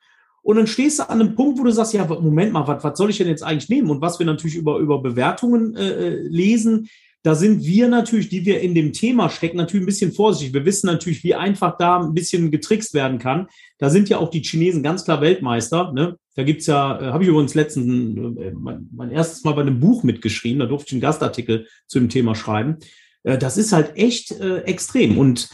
Und 0.43 0.57
dann 0.57 0.67
stehst 0.67 0.99
du 0.99 1.09
an 1.09 1.21
einem 1.21 1.37
Punkt, 1.37 1.61
wo 1.61 1.63
du 1.63 1.71
sagst, 1.71 1.93
ja, 1.93 2.05
Moment 2.05 2.53
mal, 2.53 2.67
was, 2.67 2.83
was 2.83 2.99
soll 2.99 3.11
ich 3.11 3.19
denn 3.19 3.29
jetzt 3.29 3.45
eigentlich 3.45 3.69
nehmen? 3.69 3.91
Und 3.91 4.01
was 4.01 4.19
wir 4.19 4.27
natürlich 4.27 4.57
über, 4.57 4.79
über 4.79 5.01
Bewertungen 5.01 5.77
äh, 5.77 5.87
äh 5.87 6.29
lesen, 6.29 6.89
da 7.27 7.35
sind 7.35 7.65
wir 7.65 7.89
natürlich, 7.89 8.29
die 8.29 8.47
wir 8.47 8.61
in 8.61 8.77
dem 8.77 8.93
Thema 8.93 9.29
stecken, 9.31 9.57
natürlich 9.57 9.83
ein 9.83 9.87
bisschen 9.87 10.13
vorsichtig. 10.13 10.55
Wir 10.55 10.65
wissen 10.65 10.87
natürlich, 10.87 11.25
wie 11.25 11.35
einfach 11.35 11.77
da 11.77 11.99
ein 11.99 12.15
bisschen 12.15 12.53
getrickst 12.53 12.95
werden 12.95 13.19
kann. 13.19 13.49
Da 13.79 13.91
sind 13.91 14.09
ja 14.09 14.19
auch 14.19 14.31
die 14.31 14.45
Chinesen 14.45 14.85
ganz 14.85 15.05
klar 15.05 15.21
Weltmeister. 15.21 15.93
Ne? 15.93 16.17
Da 16.37 16.45
gibt's 16.45 16.67
ja, 16.67 17.01
äh, 17.01 17.07
habe 17.07 17.25
ich 17.25 17.29
übrigens 17.29 17.55
letztens 17.55 18.39
äh, 18.39 18.53
mein, 18.53 18.89
mein, 18.95 19.11
erstes 19.11 19.43
Mal 19.43 19.55
bei 19.55 19.63
einem 19.63 19.81
Buch 19.81 20.05
mitgeschrieben, 20.05 20.61
da 20.61 20.67
durfte 20.67 20.91
ich 20.91 20.93
einen 20.93 21.01
Gastartikel 21.01 21.67
zu 21.89 21.99
dem 21.99 22.11
Thema 22.11 22.37
schreiben. 22.37 22.77
Äh, 23.25 23.39
das 23.39 23.59
ist 23.59 23.73
halt 23.73 23.97
echt 23.97 24.31
äh, 24.31 24.59
extrem. 24.59 25.19
Und 25.19 25.51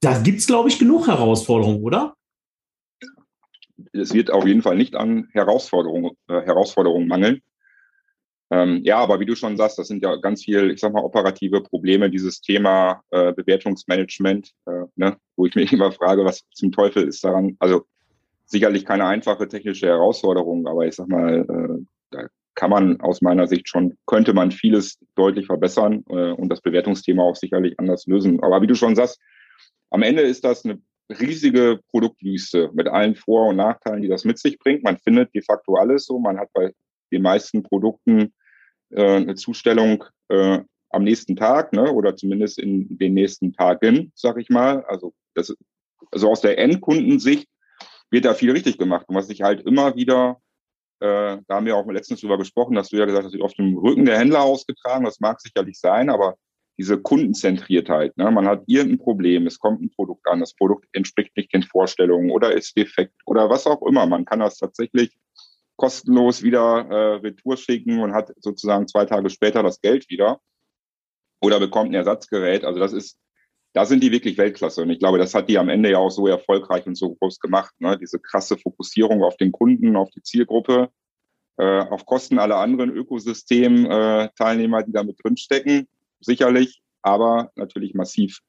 da 0.00 0.18
gibt's, 0.18 0.48
glaube 0.48 0.70
ich, 0.70 0.80
genug 0.80 1.06
Herausforderungen, 1.06 1.84
oder? 1.84 2.16
Es 3.92 4.12
wird 4.12 4.32
auf 4.32 4.44
jeden 4.44 4.62
Fall 4.62 4.76
nicht 4.76 4.96
an 4.96 5.28
Herausforderungen, 5.30 6.16
äh, 6.26 6.40
Herausforderungen 6.40 7.06
mangeln. 7.06 7.42
Ähm, 8.52 8.80
ja, 8.82 8.98
aber 8.98 9.20
wie 9.20 9.26
du 9.26 9.36
schon 9.36 9.56
sagst, 9.56 9.78
das 9.78 9.86
sind 9.86 10.02
ja 10.02 10.16
ganz 10.16 10.44
viel, 10.44 10.72
ich 10.72 10.80
sag 10.80 10.92
mal, 10.92 11.04
operative 11.04 11.62
Probleme, 11.62 12.10
dieses 12.10 12.40
Thema 12.40 13.02
äh, 13.10 13.32
Bewertungsmanagement, 13.32 14.50
äh, 14.66 14.86
ne, 14.96 15.16
wo 15.36 15.46
ich 15.46 15.54
mich 15.54 15.72
immer 15.72 15.92
frage, 15.92 16.24
was 16.24 16.42
zum 16.50 16.72
Teufel 16.72 17.06
ist 17.06 17.22
daran, 17.22 17.56
also 17.60 17.84
sicherlich 18.46 18.84
keine 18.84 19.06
einfache 19.06 19.46
technische 19.46 19.86
Herausforderung, 19.86 20.66
aber 20.66 20.84
ich 20.84 20.96
sag 20.96 21.08
mal, 21.08 21.46
äh, 21.48 21.84
da 22.10 22.26
kann 22.56 22.70
man 22.70 23.00
aus 23.00 23.22
meiner 23.22 23.46
Sicht 23.46 23.68
schon, 23.68 23.96
könnte 24.06 24.34
man 24.34 24.50
vieles 24.50 24.98
deutlich 25.14 25.46
verbessern 25.46 26.04
äh, 26.08 26.32
und 26.32 26.48
das 26.48 26.60
Bewertungsthema 26.60 27.22
auch 27.22 27.36
sicherlich 27.36 27.78
anders 27.78 28.06
lösen. 28.06 28.42
Aber 28.42 28.60
wie 28.60 28.66
du 28.66 28.74
schon 28.74 28.96
sagst, 28.96 29.20
am 29.90 30.02
Ende 30.02 30.22
ist 30.22 30.44
das 30.44 30.64
eine 30.64 30.80
riesige 31.08 31.80
Produktwüste 31.90 32.70
mit 32.74 32.88
allen 32.88 33.14
Vor- 33.14 33.48
und 33.48 33.56
Nachteilen, 33.56 34.02
die 34.02 34.08
das 34.08 34.24
mit 34.24 34.38
sich 34.38 34.58
bringt. 34.58 34.82
Man 34.82 34.98
findet 34.98 35.32
de 35.34 35.42
facto 35.42 35.76
alles 35.76 36.06
so. 36.06 36.18
Man 36.18 36.38
hat 36.38 36.48
bei 36.52 36.72
den 37.12 37.22
meisten 37.22 37.62
Produkten 37.62 38.32
äh, 38.90 39.16
eine 39.16 39.34
Zustellung 39.34 40.04
äh, 40.28 40.60
am 40.90 41.04
nächsten 41.04 41.36
Tag, 41.36 41.72
ne, 41.72 41.90
oder 41.92 42.16
zumindest 42.16 42.58
in 42.58 42.98
den 42.98 43.14
nächsten 43.14 43.52
Tagen, 43.52 44.12
sag 44.14 44.38
ich 44.38 44.50
mal. 44.50 44.84
Also 44.86 45.12
das, 45.34 45.54
also 46.10 46.30
aus 46.30 46.40
der 46.40 46.58
Endkundensicht 46.58 47.48
wird 48.10 48.24
da 48.24 48.34
viel 48.34 48.50
richtig 48.50 48.78
gemacht. 48.78 49.06
Und 49.08 49.14
was 49.14 49.30
ich 49.30 49.42
halt 49.42 49.60
immer 49.66 49.94
wieder, 49.94 50.40
äh, 51.00 51.38
da 51.46 51.54
haben 51.54 51.66
wir 51.66 51.76
auch 51.76 51.86
letztens 51.86 52.20
drüber 52.20 52.38
gesprochen, 52.38 52.74
dass 52.74 52.88
du 52.88 52.96
ja 52.96 53.04
gesagt 53.04 53.24
hast, 53.24 53.40
auf 53.40 53.54
dem 53.54 53.76
Rücken 53.78 54.04
der 54.04 54.18
Händler 54.18 54.42
ausgetragen. 54.42 55.04
Das 55.04 55.20
mag 55.20 55.40
sicherlich 55.40 55.78
sein, 55.78 56.10
aber 56.10 56.36
diese 56.76 56.98
Kundenzentriertheit, 56.98 58.16
ne, 58.16 58.30
man 58.30 58.48
hat 58.48 58.62
irgendein 58.66 58.98
Problem, 58.98 59.46
es 59.46 59.58
kommt 59.58 59.82
ein 59.82 59.90
Produkt 59.90 60.26
an, 60.26 60.40
das 60.40 60.54
Produkt 60.54 60.86
entspricht 60.92 61.36
nicht 61.36 61.52
den 61.52 61.62
Vorstellungen 61.62 62.30
oder 62.30 62.52
ist 62.52 62.76
defekt 62.76 63.14
oder 63.26 63.50
was 63.50 63.66
auch 63.66 63.82
immer. 63.82 64.06
Man 64.06 64.24
kann 64.24 64.40
das 64.40 64.56
tatsächlich 64.56 65.14
kostenlos 65.80 66.42
wieder 66.42 66.86
äh, 66.90 67.14
retour 67.20 67.56
schicken 67.56 68.00
und 68.00 68.12
hat 68.12 68.30
sozusagen 68.36 68.86
zwei 68.86 69.06
Tage 69.06 69.30
später 69.30 69.62
das 69.62 69.80
Geld 69.80 70.10
wieder 70.10 70.38
oder 71.40 71.58
bekommt 71.58 71.90
ein 71.90 71.94
Ersatzgerät. 71.94 72.66
Also 72.66 72.78
das 72.78 72.92
ist, 72.92 73.18
da 73.72 73.86
sind 73.86 74.02
die 74.02 74.12
wirklich 74.12 74.36
Weltklasse. 74.36 74.82
Und 74.82 74.90
ich 74.90 74.98
glaube, 74.98 75.16
das 75.16 75.32
hat 75.32 75.48
die 75.48 75.56
am 75.56 75.70
Ende 75.70 75.90
ja 75.90 75.96
auch 75.96 76.10
so 76.10 76.26
erfolgreich 76.26 76.86
und 76.86 76.96
so 76.96 77.14
groß 77.14 77.40
gemacht. 77.40 77.74
Ne? 77.78 77.96
Diese 77.96 78.18
krasse 78.18 78.58
Fokussierung 78.58 79.22
auf 79.22 79.38
den 79.38 79.52
Kunden, 79.52 79.96
auf 79.96 80.10
die 80.10 80.22
Zielgruppe, 80.22 80.90
äh, 81.56 81.80
auf 81.80 82.04
Kosten 82.04 82.38
aller 82.38 82.58
anderen 82.58 82.90
Ökosystem-Teilnehmer, 82.90 84.82
die 84.82 84.92
da 84.92 85.02
mit 85.02 85.16
drinstecken, 85.24 85.88
sicherlich, 86.20 86.82
aber 87.00 87.52
natürlich 87.56 87.94
massiv 87.94 88.40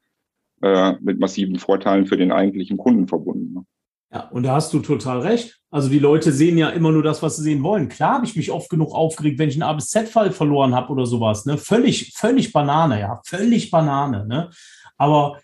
äh, 0.61 0.95
mit 0.99 1.17
massiven 1.17 1.59
Vorteilen 1.59 2.07
für 2.07 2.17
den 2.17 2.33
eigentlichen 2.33 2.75
Kunden 2.75 3.07
verbunden. 3.07 3.53
Ne? 3.53 3.65
Ja, 4.13 4.27
und 4.29 4.43
da 4.43 4.55
hast 4.55 4.73
du 4.73 4.79
total 4.79 5.21
recht. 5.21 5.59
Also 5.69 5.87
die 5.87 5.99
Leute 5.99 6.33
sehen 6.33 6.57
ja 6.57 6.69
immer 6.69 6.91
nur 6.91 7.03
das, 7.03 7.23
was 7.23 7.37
sie 7.37 7.43
sehen 7.43 7.63
wollen. 7.63 7.87
Klar 7.87 8.15
habe 8.15 8.25
ich 8.25 8.35
mich 8.35 8.51
oft 8.51 8.69
genug 8.69 8.93
aufgeregt, 8.93 9.39
wenn 9.39 9.47
ich 9.47 9.55
einen 9.55 9.63
A 9.63 9.71
bis 9.71 9.87
Z-Fall 9.87 10.31
verloren 10.31 10.75
habe 10.75 10.91
oder 10.91 11.05
sowas. 11.05 11.45
Ne? 11.45 11.57
Völlig, 11.57 12.13
völlig 12.13 12.51
Banane, 12.51 12.99
ja, 12.99 13.21
völlig 13.25 13.71
Banane. 13.71 14.27
Ne? 14.27 14.49
Aber 14.97 15.39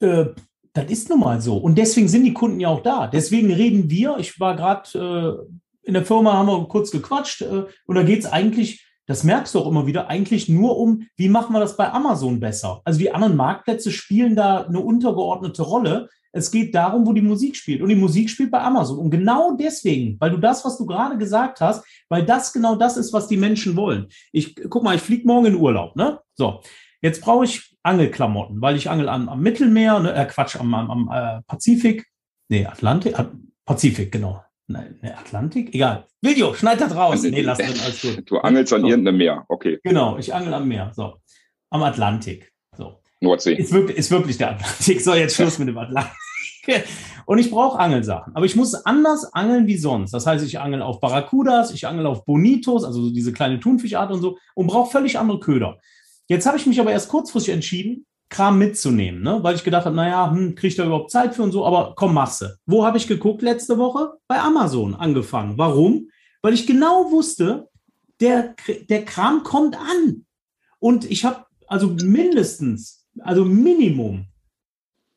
äh, 0.00 0.26
das 0.74 0.90
ist 0.90 1.08
nun 1.08 1.20
mal 1.20 1.40
so. 1.40 1.56
Und 1.56 1.78
deswegen 1.78 2.08
sind 2.08 2.24
die 2.24 2.34
Kunden 2.34 2.60
ja 2.60 2.68
auch 2.68 2.82
da. 2.82 3.06
Deswegen 3.06 3.52
reden 3.52 3.88
wir, 3.88 4.16
ich 4.18 4.38
war 4.38 4.56
gerade 4.56 5.48
äh, 5.48 5.86
in 5.86 5.94
der 5.94 6.04
Firma, 6.04 6.34
haben 6.34 6.48
wir 6.48 6.66
kurz 6.66 6.90
gequatscht, 6.90 7.42
äh, 7.42 7.64
und 7.86 7.94
da 7.94 8.02
geht 8.02 8.20
es 8.20 8.26
eigentlich, 8.26 8.86
das 9.06 9.22
merkst 9.22 9.54
du 9.54 9.60
auch 9.60 9.68
immer 9.68 9.86
wieder, 9.86 10.08
eigentlich 10.08 10.48
nur 10.48 10.76
um, 10.76 11.06
wie 11.16 11.28
machen 11.28 11.52
wir 11.52 11.60
das 11.60 11.76
bei 11.76 11.90
Amazon 11.90 12.40
besser? 12.40 12.82
Also 12.84 12.98
die 12.98 13.12
anderen 13.12 13.36
Marktplätze 13.36 13.90
spielen 13.90 14.34
da 14.34 14.62
eine 14.62 14.80
untergeordnete 14.80 15.62
Rolle. 15.62 16.08
Es 16.34 16.50
geht 16.50 16.74
darum, 16.74 17.06
wo 17.06 17.12
die 17.12 17.22
Musik 17.22 17.54
spielt. 17.54 17.80
Und 17.80 17.88
die 17.88 17.94
Musik 17.94 18.28
spielt 18.28 18.50
bei 18.50 18.60
Amazon. 18.60 18.98
Und 18.98 19.10
genau 19.10 19.56
deswegen, 19.56 20.16
weil 20.20 20.30
du 20.30 20.36
das, 20.36 20.64
was 20.64 20.76
du 20.76 20.84
gerade 20.84 21.16
gesagt 21.16 21.60
hast, 21.60 21.84
weil 22.08 22.26
das 22.26 22.52
genau 22.52 22.74
das 22.74 22.96
ist, 22.96 23.12
was 23.12 23.28
die 23.28 23.36
Menschen 23.36 23.76
wollen. 23.76 24.08
Ich 24.32 24.56
guck 24.68 24.82
mal, 24.82 24.96
ich 24.96 25.02
fliege 25.02 25.26
morgen 25.26 25.46
in 25.46 25.54
Urlaub, 25.54 25.94
ne? 25.94 26.18
So. 26.34 26.60
Jetzt 27.00 27.20
brauche 27.20 27.44
ich 27.44 27.76
Angelklamotten, 27.82 28.62
weil 28.62 28.76
ich 28.76 28.88
angel 28.88 29.10
am, 29.10 29.28
am 29.28 29.40
Mittelmeer, 29.40 30.00
ne, 30.00 30.14
äh, 30.14 30.24
Quatsch, 30.24 30.56
am, 30.56 30.72
am, 30.72 30.90
am 30.90 31.10
äh, 31.12 31.42
Pazifik. 31.46 32.06
Nee, 32.48 32.64
Atlantik, 32.64 33.18
äh, 33.18 33.26
Pazifik, 33.66 34.10
genau. 34.10 34.42
Nein, 34.66 34.98
ne, 35.02 35.16
Atlantik? 35.16 35.74
Egal. 35.74 36.06
Video, 36.22 36.54
schneid 36.54 36.80
das 36.80 36.96
raus. 36.96 37.22
Nee, 37.22 37.42
lass 37.42 37.58
drin, 37.58 37.78
alles 37.84 38.00
gut. 38.00 38.22
Du 38.30 38.38
angelst 38.38 38.72
an 38.72 38.80
so. 38.80 38.86
irgendeinem 38.88 39.18
Meer, 39.18 39.44
okay. 39.48 39.78
Genau, 39.84 40.16
ich 40.16 40.34
angel 40.34 40.54
am 40.54 40.66
Meer. 40.66 40.92
So. 40.94 41.16
Am 41.68 41.82
Atlantik. 41.82 42.53
Nordsee. 43.24 43.54
Ist 43.54 43.72
wirklich, 43.72 43.98
ist 43.98 44.10
wirklich 44.10 44.38
der 44.38 44.52
Atlantik. 44.52 45.00
So, 45.00 45.14
jetzt 45.14 45.34
Schluss 45.34 45.58
mit 45.58 45.68
dem 45.68 45.78
Atlantik. 45.78 46.12
Und 47.26 47.38
ich 47.38 47.50
brauche 47.50 47.78
Angelsachen. 47.78 48.34
Aber 48.36 48.46
ich 48.46 48.56
muss 48.56 48.74
anders 48.74 49.32
angeln 49.32 49.66
wie 49.66 49.76
sonst. 49.76 50.12
Das 50.12 50.26
heißt, 50.26 50.44
ich 50.44 50.60
angel 50.60 50.82
auf 50.82 51.00
Barracudas, 51.00 51.72
ich 51.72 51.86
angel 51.86 52.06
auf 52.06 52.24
Bonitos, 52.24 52.84
also 52.84 53.10
diese 53.10 53.32
kleine 53.32 53.60
Thunfischart 53.60 54.12
und 54.12 54.20
so, 54.20 54.38
und 54.54 54.66
brauche 54.66 54.90
völlig 54.90 55.18
andere 55.18 55.40
Köder. 55.40 55.78
Jetzt 56.28 56.46
habe 56.46 56.56
ich 56.56 56.66
mich 56.66 56.80
aber 56.80 56.92
erst 56.92 57.08
kurzfristig 57.08 57.54
entschieden, 57.54 58.06
Kram 58.30 58.58
mitzunehmen, 58.58 59.22
ne? 59.22 59.38
weil 59.42 59.54
ich 59.54 59.64
gedacht 59.64 59.84
habe, 59.84 59.94
naja, 59.94 60.30
hm, 60.30 60.54
kriege 60.54 60.68
ich 60.68 60.76
da 60.76 60.84
überhaupt 60.84 61.10
Zeit 61.10 61.34
für 61.34 61.42
und 61.42 61.52
so, 61.52 61.64
aber 61.64 61.94
komm, 61.96 62.14
Masse. 62.14 62.58
Wo 62.66 62.84
habe 62.84 62.96
ich 62.96 63.06
geguckt 63.06 63.42
letzte 63.42 63.78
Woche? 63.78 64.14
Bei 64.26 64.40
Amazon 64.40 64.94
angefangen. 64.94 65.56
Warum? 65.56 66.08
Weil 66.42 66.54
ich 66.54 66.66
genau 66.66 67.10
wusste, 67.10 67.68
der, 68.20 68.54
der 68.88 69.04
Kram 69.04 69.42
kommt 69.44 69.76
an. 69.76 70.24
Und 70.78 71.10
ich 71.10 71.24
habe 71.24 71.44
also 71.66 71.88
mindestens, 71.88 73.03
also 73.20 73.44
Minimum 73.44 74.26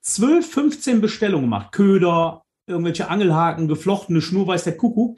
12, 0.01 0.49
15 0.49 1.01
Bestellungen 1.01 1.45
gemacht. 1.45 1.71
Köder, 1.71 2.43
irgendwelche 2.65 3.09
Angelhaken, 3.09 3.67
geflochtene 3.67 4.21
Schnur, 4.21 4.47
weiß 4.47 4.63
der 4.63 4.77
Kuckuck. 4.77 5.17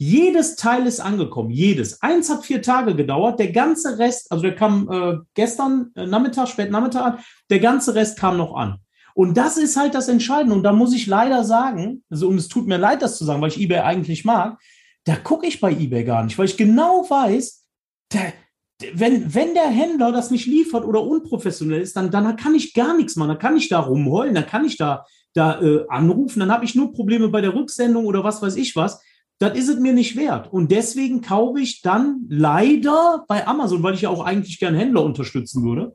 Jedes 0.00 0.54
Teil 0.54 0.86
ist 0.86 1.00
angekommen, 1.00 1.50
jedes. 1.50 2.00
Eins 2.02 2.30
hat 2.30 2.46
vier 2.46 2.62
Tage 2.62 2.94
gedauert, 2.94 3.40
der 3.40 3.50
ganze 3.50 3.98
Rest, 3.98 4.30
also 4.30 4.42
der 4.42 4.54
kam 4.54 4.88
äh, 4.88 5.16
gestern 5.34 5.90
äh, 5.96 6.06
Nachmittag, 6.06 6.46
spät 6.48 6.70
Nachmittag 6.70 7.04
an, 7.04 7.18
der 7.50 7.58
ganze 7.58 7.96
Rest 7.96 8.16
kam 8.16 8.36
noch 8.36 8.54
an. 8.54 8.78
Und 9.14 9.36
das 9.36 9.56
ist 9.56 9.76
halt 9.76 9.96
das 9.96 10.06
Entscheidende. 10.06 10.54
Und 10.54 10.62
da 10.62 10.72
muss 10.72 10.94
ich 10.94 11.08
leider 11.08 11.42
sagen, 11.42 12.04
also, 12.08 12.28
und 12.28 12.36
es 12.36 12.46
tut 12.46 12.68
mir 12.68 12.76
leid, 12.76 13.02
das 13.02 13.18
zu 13.18 13.24
sagen, 13.24 13.40
weil 13.40 13.50
ich 13.50 13.60
eBay 13.60 13.80
eigentlich 13.80 14.24
mag, 14.24 14.60
da 15.02 15.16
gucke 15.16 15.48
ich 15.48 15.60
bei 15.60 15.72
eBay 15.72 16.04
gar 16.04 16.22
nicht, 16.22 16.38
weil 16.38 16.44
ich 16.44 16.56
genau 16.56 17.04
weiß, 17.08 17.66
der, 18.12 18.32
wenn, 18.92 19.34
wenn 19.34 19.54
der 19.54 19.68
Händler 19.68 20.12
das 20.12 20.30
nicht 20.30 20.46
liefert 20.46 20.84
oder 20.84 21.02
unprofessionell 21.02 21.80
ist, 21.80 21.96
dann, 21.96 22.10
dann 22.10 22.36
kann 22.36 22.54
ich 22.54 22.74
gar 22.74 22.96
nichts 22.96 23.16
machen. 23.16 23.30
Dann 23.30 23.38
kann 23.38 23.56
ich 23.56 23.68
da 23.68 23.80
rumheulen, 23.80 24.34
dann 24.34 24.46
kann 24.46 24.64
ich 24.64 24.76
da, 24.76 25.04
da 25.34 25.60
äh, 25.60 25.84
anrufen, 25.88 26.40
dann 26.40 26.52
habe 26.52 26.64
ich 26.64 26.74
nur 26.74 26.92
Probleme 26.92 27.28
bei 27.28 27.40
der 27.40 27.54
Rücksendung 27.54 28.06
oder 28.06 28.22
was 28.22 28.40
weiß 28.40 28.56
ich 28.56 28.76
was. 28.76 29.00
Das 29.40 29.56
ist 29.56 29.68
es 29.68 29.78
mir 29.78 29.92
nicht 29.92 30.16
wert. 30.16 30.52
Und 30.52 30.70
deswegen 30.70 31.20
kaufe 31.20 31.60
ich 31.60 31.80
dann 31.80 32.26
leider 32.28 33.24
bei 33.28 33.46
Amazon, 33.46 33.82
weil 33.82 33.94
ich 33.94 34.02
ja 34.02 34.10
auch 34.10 34.24
eigentlich 34.24 34.58
gern 34.58 34.74
Händler 34.74 35.04
unterstützen 35.04 35.64
würde. 35.64 35.94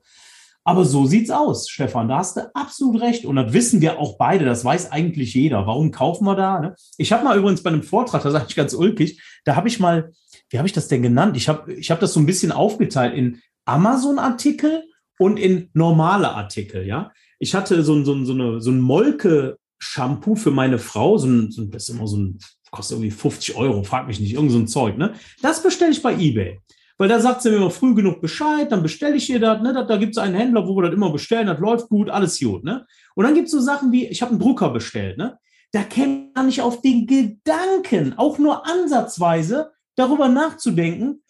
Aber 0.66 0.86
so 0.86 1.06
sieht's 1.06 1.30
aus, 1.30 1.70
Stefan. 1.70 2.08
Da 2.08 2.20
hast 2.20 2.38
du 2.38 2.56
absolut 2.56 3.02
recht. 3.02 3.26
Und 3.26 3.36
das 3.36 3.52
wissen 3.52 3.82
wir 3.82 4.00
auch 4.00 4.18
beide. 4.18 4.46
Das 4.46 4.64
weiß 4.64 4.94
eigentlich 4.94 5.34
jeder. 5.34 5.68
Warum 5.68 5.92
kaufen 5.92 6.26
wir 6.26 6.36
da? 6.36 6.60
Ne? 6.62 6.76
Ich 6.98 7.12
habe 7.12 7.26
mal 7.26 7.38
übrigens 7.38 7.64
bei 7.64 7.70
einem 7.70 7.84
Vortrag, 7.84 8.24
das 8.24 8.34
ist 8.34 8.40
eigentlich 8.40 8.56
ganz 8.56 8.74
ulkig, 8.74 9.22
da 9.44 9.58
habe 9.58 9.68
ich 9.68 9.80
mal 9.82 10.14
wie 10.54 10.60
habe 10.60 10.68
ich 10.68 10.74
das 10.74 10.88
denn 10.88 11.02
genannt? 11.02 11.36
Ich 11.36 11.50
habe 11.50 11.74
ich 11.74 11.90
hab 11.90 12.00
das 12.00 12.14
so 12.14 12.20
ein 12.20 12.28
bisschen 12.28 12.52
aufgeteilt 12.52 13.16
in 13.16 13.42
Amazon-Artikel 13.66 14.84
und 15.18 15.38
in 15.40 15.72
normale 15.74 16.30
Artikel, 16.30 16.86
ja. 16.86 17.12
Ich 17.40 17.56
hatte 17.56 17.82
so, 17.84 18.04
so, 18.04 18.24
so, 18.24 18.34
eine, 18.34 18.62
so 18.62 18.70
ein 18.70 18.80
Molke-Shampoo 18.80 20.36
für 20.36 20.52
meine 20.52 20.78
Frau, 20.78 21.18
so 21.18 21.28
ein, 21.28 21.50
so, 21.50 21.66
das 21.66 21.90
ist 21.90 21.96
immer 21.96 22.08
so 22.08 22.18
ein, 22.18 22.38
kostet 22.70 22.98
irgendwie 22.98 23.10
50 23.10 23.56
Euro, 23.56 23.82
frag 23.84 24.06
mich 24.06 24.20
nicht, 24.20 24.34
irgend 24.34 24.52
so 24.52 24.60
ein 24.60 24.68
Zeug, 24.68 24.96
ne? 24.96 25.14
Das 25.42 25.64
bestelle 25.64 25.92
ich 25.92 26.04
bei 26.04 26.16
Ebay. 26.16 26.60
Weil 27.00 27.10
da 27.10 27.20
sagt 27.20 27.42
sie 27.42 27.50
mir 27.50 27.56
immer 27.56 27.72
früh 27.72 27.96
genug 27.96 28.22
Bescheid, 28.22 28.72
dann 28.72 28.84
bestelle 28.84 29.16
ich 29.16 29.28
ihr 29.32 29.40
das, 29.40 29.60
ne? 29.60 29.74
Da, 29.74 29.82
da 29.82 29.98
gibt 29.98 30.16
es 30.16 30.20
einen 30.20 30.36
Händler, 30.36 30.68
wo 30.68 30.76
wir 30.76 30.84
das 30.84 30.94
immer 30.94 31.12
bestellen, 31.12 31.48
das 31.48 31.60
läuft 31.60 31.90
gut, 31.90 32.12
alles 32.12 32.40
gut, 32.40 32.64
ne? 32.64 32.86
Und 33.16 33.26
dann 33.26 33.34
gibt 33.34 33.48
es 33.48 33.54
so 33.54 33.60
Sachen 33.60 33.92
wie, 33.92 34.06
ich 34.06 34.22
habe 34.22 34.32
einen 34.32 34.40
Drucker 34.40 34.70
bestellt, 34.70 35.18
ne? 35.18 35.40
Da 35.72 35.82
käme 35.82 36.30
man 36.36 36.46
nicht 36.46 36.62
auf 36.62 36.82
den 36.82 37.08
Gedanken, 37.08 38.14
auch 38.18 38.38
nur 38.38 38.68
ansatzweise, 38.68 39.72
darüber 39.96 40.28
nachzudenken, 40.28 41.24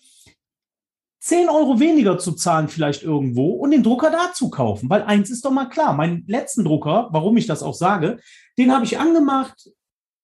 10 1.22 1.48
Euro 1.48 1.80
weniger 1.80 2.18
zu 2.18 2.34
zahlen 2.34 2.68
vielleicht 2.68 3.02
irgendwo 3.02 3.52
und 3.52 3.72
den 3.72 3.82
Drucker 3.82 4.12
da 4.12 4.34
zu 4.34 4.50
kaufen. 4.50 4.90
Weil 4.90 5.04
eins 5.04 5.30
ist 5.30 5.46
doch 5.46 5.52
mal 5.52 5.70
klar, 5.70 5.94
meinen 5.94 6.26
letzten 6.28 6.66
Drucker, 6.66 7.08
warum 7.12 7.38
ich 7.38 7.48
das 7.48 7.64
auch 7.64 7.74
sage, 7.74 8.20
den 8.58 8.74
habe 8.74 8.84
ich 8.84 9.00
angemacht, 9.00 9.70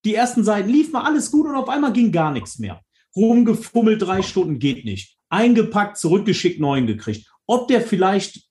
die 0.03 0.13
ersten 0.13 0.43
Seiten 0.43 0.69
lief 0.69 0.91
mal 0.91 1.03
alles 1.03 1.31
gut 1.31 1.48
und 1.48 1.55
auf 1.55 1.69
einmal 1.69 1.93
ging 1.93 2.12
gar 2.12 2.31
nichts 2.31 2.60
mehr. 2.60 2.81
Rumgefummelt, 3.15 4.01
drei 4.01 4.22
Stunden 4.22 4.60
geht 4.60 4.84
nicht. 4.84 5.17
Eingepackt, 5.29 5.98
zurückgeschickt, 5.98 6.60
neuen 6.60 6.86
gekriegt. 6.86 7.29
Ob 7.48 7.69
der 7.69 7.81
vielleicht 7.81 8.50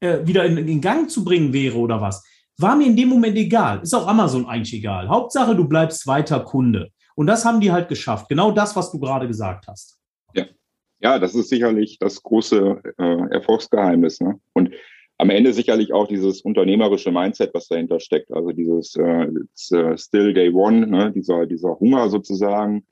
äh, 0.00 0.26
wieder 0.26 0.44
in, 0.44 0.58
in 0.58 0.80
Gang 0.82 1.10
zu 1.10 1.24
bringen 1.24 1.52
wäre 1.54 1.78
oder 1.78 2.00
was, 2.00 2.22
war 2.58 2.76
mir 2.76 2.86
in 2.86 2.96
dem 2.96 3.08
Moment 3.08 3.36
egal. 3.36 3.80
Ist 3.82 3.94
auch 3.94 4.06
Amazon 4.06 4.46
eigentlich 4.46 4.74
egal. 4.74 5.08
Hauptsache, 5.08 5.54
du 5.54 5.66
bleibst 5.66 6.06
weiter 6.06 6.40
Kunde. 6.40 6.90
Und 7.16 7.26
das 7.26 7.44
haben 7.44 7.60
die 7.60 7.72
halt 7.72 7.88
geschafft. 7.88 8.28
Genau 8.28 8.52
das, 8.52 8.76
was 8.76 8.92
du 8.92 9.00
gerade 9.00 9.26
gesagt 9.26 9.66
hast. 9.66 9.98
Ja, 10.34 10.44
ja 11.00 11.18
das 11.18 11.34
ist 11.34 11.48
sicherlich 11.48 11.98
das 11.98 12.22
große 12.22 12.80
äh, 12.98 13.30
Erfolgsgeheimnis. 13.30 14.20
Ne? 14.20 14.38
Und 14.52 14.70
am 15.18 15.30
Ende 15.30 15.52
sicherlich 15.54 15.92
auch 15.94 16.06
dieses 16.06 16.42
unternehmerische 16.42 17.10
Mindset, 17.10 17.54
was 17.54 17.68
dahinter 17.68 18.00
steckt. 18.00 18.30
Also 18.32 18.50
dieses 18.50 18.94
äh, 18.96 19.28
äh, 19.74 19.96
Still 19.96 20.34
Day 20.34 20.50
One, 20.50 20.86
ne? 20.86 21.10
dieser, 21.10 21.46
dieser 21.46 21.80
Hunger 21.80 22.10
sozusagen, 22.10 22.86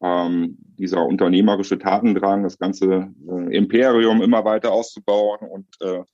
ähm, 0.00 0.56
dieser 0.78 1.04
unternehmerische 1.04 1.78
Tatendrang, 1.78 2.44
das 2.44 2.58
ganze 2.58 3.12
äh, 3.28 3.56
Imperium 3.56 4.22
immer 4.22 4.44
weiter 4.46 4.72
auszubauen 4.72 5.40
und 5.40 5.66
äh, 5.80 6.04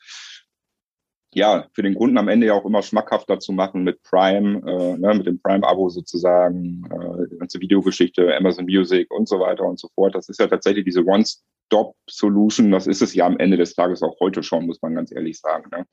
ja, 1.34 1.66
für 1.72 1.82
den 1.82 1.94
Kunden 1.94 2.18
am 2.18 2.28
Ende 2.28 2.46
ja 2.46 2.54
auch 2.54 2.64
immer 2.64 2.82
schmackhafter 2.82 3.38
zu 3.38 3.52
machen 3.52 3.82
mit 3.82 4.02
Prime, 4.02 4.60
äh, 4.66 4.98
ne, 4.98 5.14
mit 5.14 5.26
dem 5.26 5.40
Prime-Abo 5.40 5.88
sozusagen, 5.88 6.84
äh, 6.90 7.28
die 7.30 7.38
ganze 7.38 7.60
Videogeschichte, 7.60 8.36
Amazon 8.36 8.64
Music 8.64 9.10
und 9.10 9.28
so 9.28 9.40
weiter 9.40 9.64
und 9.64 9.78
so 9.78 9.88
fort. 9.94 10.14
Das 10.14 10.28
ist 10.28 10.40
ja 10.40 10.46
tatsächlich 10.46 10.84
diese 10.84 11.04
One-Stop-Solution. 11.04 12.70
Das 12.70 12.86
ist 12.86 13.02
es 13.02 13.14
ja 13.14 13.26
am 13.26 13.38
Ende 13.38 13.56
des 13.56 13.74
Tages 13.74 14.02
auch 14.02 14.18
heute 14.20 14.42
schon, 14.42 14.66
muss 14.66 14.82
man 14.82 14.94
ganz 14.94 15.12
ehrlich 15.12 15.38
sagen. 15.38 15.70
Ne? 15.70 15.86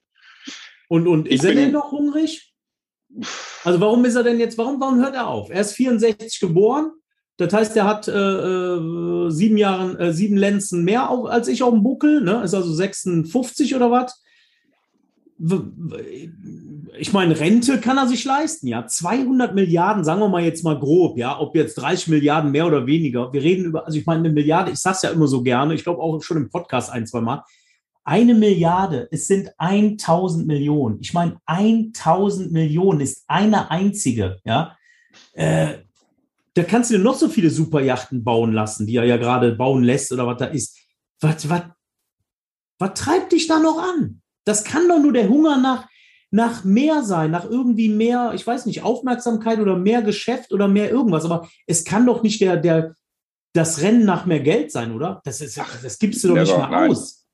Und, 0.90 1.08
und 1.08 1.28
ist 1.28 1.44
er 1.44 1.54
denn 1.54 1.72
noch 1.72 1.92
hungrig? 1.92 2.54
Also 3.64 3.82
warum 3.82 4.06
ist 4.06 4.16
er 4.16 4.24
denn 4.24 4.40
jetzt, 4.40 4.58
warum, 4.58 4.80
warum 4.80 5.02
hört 5.02 5.16
er 5.16 5.28
auf? 5.28 5.50
Er 5.50 5.62
ist 5.62 5.74
64 5.74 6.40
geboren, 6.40 6.92
das 7.42 7.54
heißt, 7.54 7.76
er 7.76 7.86
hat 7.86 8.08
äh, 8.08 8.12
äh, 8.12 9.32
sieben 9.32 9.58
Jahren, 9.58 9.98
äh, 9.98 10.14
sieben 10.14 10.38
Lenzen 10.38 10.84
mehr 10.84 11.10
auf, 11.10 11.28
als 11.28 11.48
ich 11.48 11.64
auf 11.64 11.72
dem 11.72 11.82
Buckel, 11.82 12.22
ne? 12.22 12.44
Ist 12.44 12.54
also 12.54 12.72
56 12.72 13.76
oder 13.76 13.90
was? 13.90 14.22
Ich 17.00 17.14
meine, 17.14 17.40
Rente 17.40 17.80
kann 17.80 17.98
er 17.98 18.08
sich 18.08 18.26
leisten, 18.26 18.68
ja. 18.68 18.86
200 18.86 19.56
Milliarden, 19.56 20.04
sagen 20.04 20.20
wir 20.20 20.30
mal 20.30 20.44
jetzt 20.44 20.64
mal 20.64 20.78
grob, 20.78 21.18
ja. 21.18 21.40
Ob 21.40 21.56
jetzt 21.56 21.76
30 21.76 22.10
Milliarden 22.10 22.52
mehr 22.52 22.68
oder 22.68 22.86
weniger. 22.86 23.34
Wir 23.34 23.42
reden 23.42 23.66
über, 23.66 23.86
also 23.86 23.98
ich 23.98 24.06
meine, 24.06 24.20
eine 24.20 24.34
Milliarde, 24.34 24.72
ich 24.72 24.80
sage 24.80 24.96
es 24.98 25.02
ja 25.02 25.10
immer 25.10 25.28
so 25.28 25.42
gerne, 25.42 25.74
ich 25.74 25.84
glaube 25.84 26.02
auch 26.02 26.22
schon 26.22 26.38
im 26.38 26.50
Podcast 26.50 26.92
ein, 26.92 27.08
zwei 27.08 27.22
Mal. 27.22 27.44
Eine 28.04 28.34
Milliarde, 28.34 29.08
es 29.12 29.28
sind 29.28 29.52
1000 29.58 30.48
Millionen. 30.48 31.00
Ich 31.02 31.14
meine, 31.14 31.38
1000 31.46 32.52
Millionen 32.52 33.02
ist 33.02 33.24
eine 33.28 33.72
einzige, 33.72 34.40
ja. 34.44 34.76
Äh, 35.34 35.80
da 36.54 36.64
kannst 36.64 36.92
du 36.92 36.98
dir 36.98 37.04
noch 37.04 37.16
so 37.16 37.30
viele 37.30 37.50
Superjachten 37.50 38.24
bauen 38.24 38.52
lassen, 38.52 38.86
die 38.86 38.98
er 38.98 39.06
ja 39.06 39.18
gerade 39.18 39.56
bauen 39.56 39.84
lässt 39.84 40.12
oder 40.12 40.28
was 40.28 40.38
da 40.38 40.46
ist. 40.46 40.78
Was, 41.22 41.50
was, 41.50 41.64
was 42.78 42.94
treibt 42.94 43.32
dich 43.32 43.48
da 43.48 43.60
noch 43.60 43.78
an? 43.78 44.21
Das 44.44 44.64
kann 44.64 44.88
doch 44.88 45.00
nur 45.00 45.14
der 45.14 45.30
Hunger 45.30 45.58
nach, 45.58 45.88
nach 46.32 46.64
mehr 46.64 47.04
sein, 47.04 47.32
nach 47.32 47.50
irgendwie 47.50 47.90
mehr, 47.90 48.32
ich 48.34 48.46
weiß 48.46 48.66
nicht, 48.66 48.84
Aufmerksamkeit 48.84 49.60
oder 49.60 49.78
mehr 49.78 50.02
Geschäft 50.02 50.54
oder 50.54 50.68
mehr 50.68 50.90
irgendwas. 50.90 51.26
Aber 51.26 51.50
es 51.68 51.84
kann 51.84 52.06
doch 52.06 52.24
nicht 52.24 52.42
der, 52.42 52.58
der, 52.58 52.96
das 53.54 53.82
Rennen 53.82 54.06
nach 54.06 54.26
mehr 54.26 54.40
Geld 54.40 54.72
sein, 54.72 54.94
oder? 54.94 55.22
Das, 55.26 55.42
ist, 55.42 55.58
das 55.58 56.00
gibst 56.00 56.24
du 56.24 56.30
doch 56.30 56.36
nicht 56.36 56.58
mehr 56.58 56.70
nein. 56.70 56.92
aus. 56.92 57.26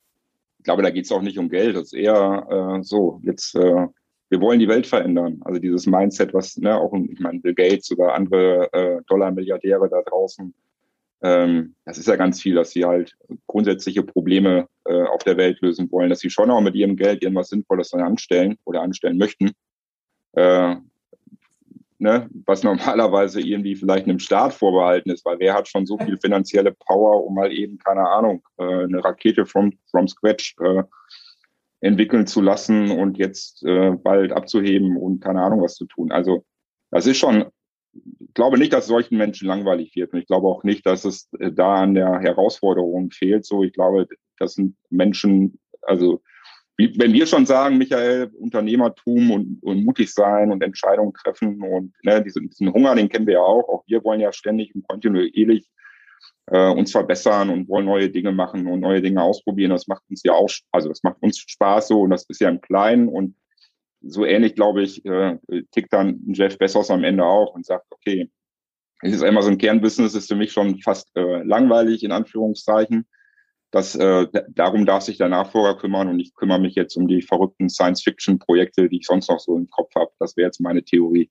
Ich 0.58 0.64
glaube, 0.64 0.84
da 0.84 0.90
geht 0.90 1.06
es 1.06 1.12
auch 1.12 1.22
nicht 1.22 1.38
um 1.38 1.50
Geld. 1.50 1.76
Das 1.76 1.86
ist 1.86 1.94
eher 1.94 2.78
äh, 2.80 2.84
so, 2.84 3.22
jetzt 3.24 3.56
äh, 3.56 3.88
wir 4.30 4.42
wollen 4.42 4.60
die 4.60 4.68
Welt 4.68 4.88
verändern. 4.88 5.40
Also 5.46 5.60
dieses 5.60 5.86
Mindset, 5.86 6.34
was 6.34 6.58
ne, 6.58 6.76
auch, 6.76 6.94
ich 6.94 7.20
meine, 7.20 7.40
Bill 7.40 7.54
Gates 7.54 7.92
oder 7.92 8.14
andere 8.14 8.72
äh, 8.74 9.02
Dollar-Milliardäre 9.08 9.90
da 9.90 10.02
draußen, 10.02 10.54
ähm, 11.22 11.76
das 11.86 11.98
ist 11.98 12.08
ja 12.08 12.16
ganz 12.16 12.42
viel, 12.42 12.56
dass 12.56 12.72
sie 12.72 12.86
halt 12.86 13.18
grundsätzliche 13.48 14.04
Probleme 14.04 14.68
äh, 14.88 15.04
auf 15.04 15.24
der 15.24 15.38
Welt 15.38 15.62
lösen 15.62 15.92
wollen, 15.92 16.10
dass 16.10 16.20
sie 16.20 16.30
schon 16.30 16.52
auch 16.52 16.62
mit 16.62 16.76
ihrem 16.76 16.96
Geld 16.96 17.22
irgendwas 17.22 17.50
Sinnvolles 17.50 17.94
anstellen 17.94 18.58
oder 18.66 18.82
anstellen 18.82 19.18
möchten. 19.18 19.52
Äh, 20.34 20.76
ne, 22.00 22.30
was 22.46 22.64
normalerweise 22.64 23.42
irgendwie 23.42 23.76
vielleicht 23.76 24.06
einem 24.06 24.20
Staat 24.20 24.54
vorbehalten 24.54 25.10
ist, 25.10 25.26
weil 25.26 25.40
wer 25.40 25.54
hat 25.54 25.68
schon 25.68 25.86
so 25.86 25.98
viel 25.98 26.18
finanzielle 26.18 26.74
Power, 26.74 27.26
um 27.26 27.36
mal 27.36 27.52
eben, 27.52 27.78
keine 27.78 28.08
Ahnung, 28.08 28.44
äh, 28.58 28.64
eine 28.64 29.04
Rakete 29.04 29.46
from, 29.46 29.74
from 29.90 30.08
scratch 30.08 30.56
äh, 30.62 30.84
entwickeln 31.80 32.26
zu 32.26 32.42
lassen 32.42 32.92
und 32.92 33.18
jetzt 33.18 33.64
äh, 33.64 33.92
bald 33.92 34.32
abzuheben 34.32 34.98
und 34.98 35.24
keine 35.24 35.42
Ahnung 35.42 35.62
was 35.62 35.76
zu 35.76 35.86
tun. 35.86 36.12
Also 36.12 36.44
das 36.90 37.06
ist 37.06 37.18
schon, 37.18 37.46
ich 37.94 38.34
glaube 38.34 38.58
nicht, 38.58 38.74
dass 38.74 38.88
solchen 38.88 39.18
Menschen 39.18 39.48
langweilig 39.48 39.96
wird. 39.96 40.14
Und 40.14 40.20
ich 40.20 40.28
glaube 40.28 40.48
auch 40.48 40.64
nicht, 40.64 40.86
dass 40.86 41.06
es 41.06 41.30
äh, 41.40 41.52
da 41.52 41.76
an 41.76 41.94
der 41.94 42.20
Herausforderung 42.20 43.12
fehlt. 43.12 43.46
So, 43.46 43.64
ich 43.64 43.74
glaube, 43.74 44.08
das 44.40 44.54
sind 44.54 44.76
Menschen, 44.90 45.60
also 45.82 46.22
wie, 46.78 46.94
wenn 47.00 47.14
wir 47.14 47.26
schon 47.26 47.46
sagen, 47.46 47.78
Michael, 47.78 48.30
Unternehmertum 48.38 49.32
und, 49.32 49.64
und 49.64 49.84
mutig 49.84 50.14
sein 50.14 50.52
und 50.52 50.64
Entscheidungen 50.64 51.14
treffen 51.14 51.62
und 51.62 51.94
ne, 52.04 52.24
diesen, 52.24 52.50
diesen 52.50 52.72
Hunger, 52.72 52.96
den 52.96 53.10
kennen 53.10 53.26
wir 53.26 53.36
ja 53.36 53.42
auch. 53.42 53.68
Auch 53.68 53.84
wir 53.88 54.04
wollen 54.04 54.20
ja 54.20 54.32
ständig 54.32 54.76
und 54.76 54.88
kontinuierlich 54.88 55.68
äh, 56.48 56.70
uns 56.70 56.92
verbessern 56.92 57.50
und 57.50 57.68
wollen 57.68 57.86
neue 57.86 58.10
Dinge 58.10 58.32
machen 58.32 58.68
und 58.68 58.82
neue 58.82 59.02
Dinge 59.02 59.24
ausprobieren. 59.24 59.72
Das 59.72 59.88
macht 59.88 60.04
uns 60.10 60.22
ja 60.24 60.34
auch, 60.34 60.50
also 60.72 60.90
das 60.90 61.02
macht 61.02 61.22
uns 61.22 61.40
Spaß 61.40 61.88
so 61.88 62.02
und 62.02 62.12
das 62.12 62.26
ist 62.30 62.42
ja 62.42 62.50
im 62.50 62.62
Kleinen 62.62 63.08
und 63.08 63.36
so 64.02 64.26
ähnlich, 64.26 64.54
glaube 64.54 64.84
ich, 64.84 65.04
äh, 65.06 65.38
tickt 65.72 65.92
dann 65.92 66.22
Jeff 66.28 66.58
Bezos 66.60 66.92
am 66.92 67.04
Ende 67.04 67.26
auch 67.26 67.56
und 67.56 67.66
sagt, 67.66 67.88
okay, 67.90 68.30
es 69.02 69.14
ist 69.14 69.24
einmal 69.24 69.44
so 69.44 69.50
ein 69.50 69.58
Kernbusiness, 69.58 70.16
ist 70.16 70.28
für 70.28 70.36
mich 70.36 70.52
schon 70.52 70.80
fast 70.82 71.10
äh, 71.16 71.44
langweilig, 71.44 72.04
in 72.04 72.12
Anführungszeichen. 72.12 73.08
Das, 73.72 73.96
äh, 73.96 74.28
darum 74.50 74.86
darf 74.86 75.04
sich 75.04 75.18
der 75.18 75.28
Nachfolger 75.28 75.78
kümmern 75.78 76.08
und 76.08 76.20
ich 76.20 76.34
kümmere 76.34 76.60
mich 76.60 76.76
jetzt 76.76 76.96
um 76.96 77.08
die 77.08 77.22
verrückten 77.22 77.70
Science-Fiction-Projekte, 77.70 78.88
die 78.88 79.00
ich 79.00 79.06
sonst 79.06 79.30
noch 79.30 79.40
so 79.40 79.58
im 79.58 79.70
Kopf 79.70 79.94
habe. 79.96 80.12
Das 80.20 80.38
wäre 80.38 80.48
jetzt 80.48 80.62
meine 80.62 80.84
Theorie. 80.84 81.30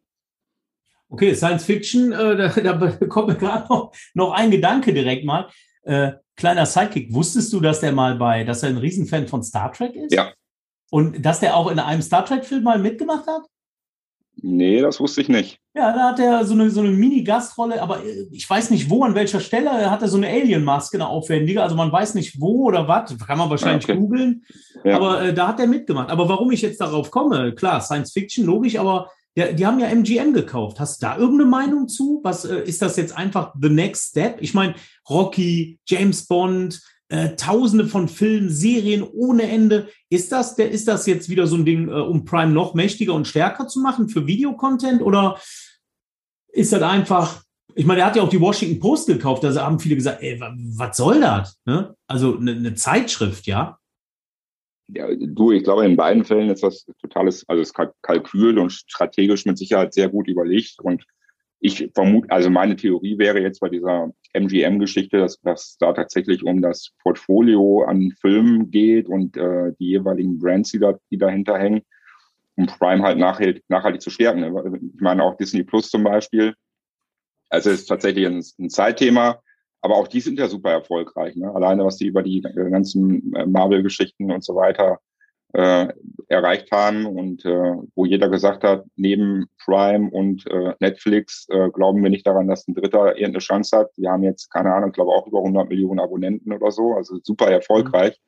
Okay, 1.09 1.35
Science 1.35 1.65
Fiction, 1.65 2.13
äh, 2.13 2.37
da, 2.63 2.75
da 2.75 3.07
kommt 3.07 3.29
mir 3.29 3.37
gerade 3.37 3.67
noch, 3.69 3.93
noch 4.15 4.33
ein 4.33 4.51
Gedanke 4.51 4.93
direkt 4.93 5.25
mal. 5.25 5.49
Äh, 5.83 6.13
kleiner 6.37 6.67
Sidekick, 6.67 7.15
wusstest 7.15 7.53
du, 7.53 7.61
dass 7.61 7.81
der 7.81 7.93
mal 7.93 8.17
bei, 8.17 8.45
dass 8.45 8.63
er 8.63 8.71
ein 8.71 8.77
Riesenfan 8.77 9.29
von 9.29 9.43
Star 9.43 9.73
Trek 9.73 9.95
ist? 9.95 10.13
Ja. 10.13 10.33
Und 10.91 11.25
dass 11.25 11.41
der 11.41 11.57
auch 11.57 11.71
in 11.71 11.79
einem 11.79 12.03
Star 12.03 12.25
Trek-Film 12.25 12.63
mal 12.63 12.79
mitgemacht 12.79 13.27
hat? 13.27 13.43
Nee, 14.43 14.83
das 14.83 15.01
wusste 15.01 15.23
ich 15.23 15.29
nicht. 15.29 15.61
Ja, 15.75 15.93
da 15.93 16.11
hat 16.11 16.19
er 16.19 16.45
so 16.45 16.53
eine, 16.55 16.71
so 16.71 16.81
eine 16.81 16.91
Mini-Gastrolle, 16.91 17.81
aber 17.81 18.05
äh, 18.05 18.27
ich 18.31 18.49
weiß 18.49 18.71
nicht 18.71 18.91
wo, 18.91 19.03
an 19.03 19.15
welcher 19.15 19.41
Stelle. 19.41 19.71
Er 19.71 19.91
hatte 19.91 20.09
so 20.09 20.19
eine 20.19 20.29
Alien-Maske, 20.29 20.99
eine 20.99 21.09
aufwendige. 21.09 21.63
Also 21.63 21.75
man 21.75 21.91
weiß 21.91 22.15
nicht 22.15 22.41
wo 22.41 22.65
oder 22.65 22.87
was. 22.87 23.17
Kann 23.19 23.39
man 23.39 23.49
wahrscheinlich 23.49 23.85
okay. 23.85 23.99
googeln. 23.99 24.45
Ja. 24.85 24.97
Aber 24.97 25.23
äh, 25.23 25.35
da 25.35 25.49
hat 25.49 25.61
er 25.61 25.67
mitgemacht. 25.67 26.11
Aber 26.11 26.29
warum 26.29 26.51
ich 26.51 26.63
jetzt 26.63 26.81
darauf 26.81 27.11
komme, 27.11 27.55
klar, 27.55 27.81
Science 27.81 28.13
Fiction, 28.13 28.45
logisch, 28.45 28.79
aber 28.79 29.11
ja, 29.35 29.53
die 29.53 29.67
haben 29.67 29.79
ja 29.79 29.89
MGM 29.89 30.33
gekauft. 30.33 30.81
Hast 30.81 31.03
du 31.03 31.07
da 31.07 31.19
irgendeine 31.19 31.51
Meinung 31.51 31.89
zu? 31.89 32.21
Was 32.23 32.45
äh, 32.45 32.61
ist 32.61 32.83
das 32.83 32.97
jetzt 32.97 33.17
einfach 33.17 33.55
the 33.61 33.69
next 33.69 34.11
step? 34.11 34.37
Ich 34.41 34.55
meine, 34.55 34.75
Rocky, 35.09 35.79
James 35.87 36.27
Bond, 36.27 36.81
äh, 37.09 37.37
Tausende 37.37 37.87
von 37.87 38.09
Filmen, 38.09 38.51
Serien 38.51 39.03
ohne 39.03 39.45
Ende. 39.45 39.89
Ist 40.11 40.33
das, 40.33 40.57
der, 40.57 40.71
ist 40.71 40.89
das 40.89 41.07
jetzt 41.07 41.29
wieder 41.29 41.47
so 41.47 41.57
ein 41.57 41.65
Ding, 41.65 41.89
äh, 41.89 41.93
um 41.93 42.25
Prime 42.25 42.53
noch 42.53 42.75
mächtiger 42.75 43.15
und 43.15 43.27
stärker 43.27 43.69
zu 43.69 43.81
machen 43.81 44.09
für 44.09 44.27
Videocontent? 44.27 45.03
Oder 45.03 45.39
ist 46.49 46.73
das 46.73 46.83
einfach, 46.83 47.43
ich 47.75 47.85
meine, 47.85 48.01
er 48.01 48.07
hat 48.07 48.17
ja 48.17 48.23
auch 48.23 48.29
die 48.29 48.41
Washington 48.41 48.81
Post 48.81 49.07
gekauft, 49.07 49.45
da 49.45 49.55
haben 49.55 49.79
viele 49.79 49.97
gesagt, 49.97 50.23
ey, 50.23 50.41
was 50.41 50.97
soll 50.97 51.21
das? 51.21 51.61
Ne? 51.65 51.95
Also 52.07 52.37
eine, 52.37 52.53
eine 52.53 52.75
Zeitschrift, 52.75 53.47
ja. 53.47 53.79
Ja, 54.89 55.09
du, 55.15 55.51
ich 55.51 55.65
glaube, 55.65 55.85
in 55.85 55.97
beiden 55.97 56.25
Fällen 56.25 56.49
ist 56.49 56.63
das 56.63 56.87
totales, 57.01 57.45
also 57.49 57.61
das 57.61 57.93
Kalkül 58.03 58.59
und 58.59 58.73
strategisch 58.73 59.45
mit 59.45 59.59
Sicherheit 59.59 59.93
sehr 59.93 60.09
gut 60.09 60.29
überlegt. 60.29 60.79
Und 60.81 61.05
ich 61.61 61.91
vermute, 61.95 62.31
also 62.31 62.51
meine 62.51 62.77
Theorie 62.77 63.19
wäre 63.19 63.41
jetzt 63.41 63.61
bei 63.61 63.69
dieser 63.69 64.13
MGM-Geschichte, 64.35 65.19
dass 65.19 65.41
dass 65.41 65.77
da 65.79 65.93
tatsächlich 65.93 66.45
um 66.45 66.61
das 66.61 66.93
Portfolio 67.03 67.85
an 67.85 68.13
Filmen 68.21 68.71
geht 68.71 69.09
und 69.09 69.37
äh, 69.37 69.73
die 69.79 69.89
jeweiligen 69.89 70.39
Brands, 70.39 70.71
die, 70.71 70.79
da, 70.79 70.99
die 71.11 71.19
dahinter 71.19 71.59
hängen, 71.59 71.83
um 72.57 72.67
Prime 72.67 73.03
halt 73.03 73.19
nachhaltig, 73.19 73.65
nachhaltig 73.69 74.03
zu 74.03 74.11
stärken. 74.11 74.41
Ne? 74.41 74.81
Ich 74.95 75.01
meine 75.01 75.23
auch 75.23 75.37
Disney 75.37 75.65
Plus 75.65 75.91
zum 75.91 76.05
Beispiel. 76.05 76.55
Also 77.49 77.71
es 77.71 77.81
ist 77.81 77.87
tatsächlich 77.87 78.27
ein, 78.27 78.45
ein 78.59 78.71
Zeitthema. 78.71 79.41
Aber 79.83 79.97
auch 79.97 80.09
die 80.09 80.21
sind 80.21 80.39
ja 80.39 80.49
super 80.49 80.73
erfolgreich. 80.73 81.37
Ne? 81.37 81.55
Alleine, 81.55 81.85
was 81.85 81.97
die 81.97 82.07
über 82.07 82.23
die 82.23 82.41
ganzen 82.41 83.33
äh, 83.35 83.47
Marvel-Geschichten 83.47 84.33
und 84.33 84.45
so 84.45 84.57
weiter 84.57 84.99
äh, 85.57 85.89
erreicht 86.29 86.71
haben 86.71 87.07
und 87.07 87.45
äh, 87.47 87.73
wo 87.95 88.05
jeder 88.05 88.29
gesagt 88.29 88.63
hat, 88.63 88.85
neben 88.97 89.47
Prime 89.65 90.11
und 90.11 90.47
äh, 90.51 90.75
Netflix 90.81 91.47
äh, 91.49 91.71
glauben 91.71 92.03
wir 92.03 92.11
nicht 92.11 92.27
daran, 92.27 92.47
dass 92.47 92.69
ein 92.69 92.75
Dritter 92.75 93.17
irgendeine 93.17 93.39
Chance 93.39 93.79
hat. 93.79 93.91
Die 93.97 94.07
haben 94.07 94.23
jetzt, 94.23 94.51
keine 94.51 94.75
Ahnung, 94.75 94.91
ich 94.91 94.95
glaube 94.95 95.13
auch 95.13 95.27
über 95.27 95.39
100 95.39 95.69
Millionen 95.69 95.99
Abonnenten 95.99 96.53
oder 96.53 96.71
so, 96.71 96.93
also 96.93 97.19
super 97.23 97.47
erfolgreich. 97.47 98.21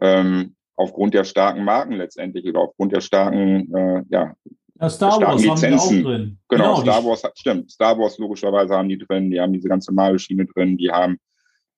Mhm. 0.00 0.06
Ähm, 0.06 0.56
aufgrund 0.74 1.14
der 1.14 1.22
starken 1.22 1.62
Marken 1.62 1.92
letztendlich 1.92 2.44
oder 2.46 2.60
aufgrund 2.62 2.92
der 2.92 3.00
starken 3.00 3.72
äh, 3.72 4.02
ja, 4.08 4.34
ja, 4.80 4.90
Star 4.90 5.20
Wars 5.20 5.40
Lizenzen. 5.40 5.70
haben 5.70 5.70
die 5.70 6.04
auch 6.04 6.10
drin. 6.10 6.38
Genau, 6.48 6.64
genau 6.64 6.80
Star 6.80 7.04
Wars 7.04 7.22
hat, 7.22 7.38
stimmt. 7.38 7.70
Star 7.70 7.96
Wars 7.96 8.18
logischerweise 8.18 8.74
haben 8.74 8.88
die 8.88 8.98
drin, 8.98 9.30
die 9.30 9.40
haben 9.40 9.52
diese 9.52 9.68
ganze 9.68 9.92
Marvel-Schiene 9.92 10.46
drin, 10.46 10.76
die 10.76 10.90
haben 10.90 11.20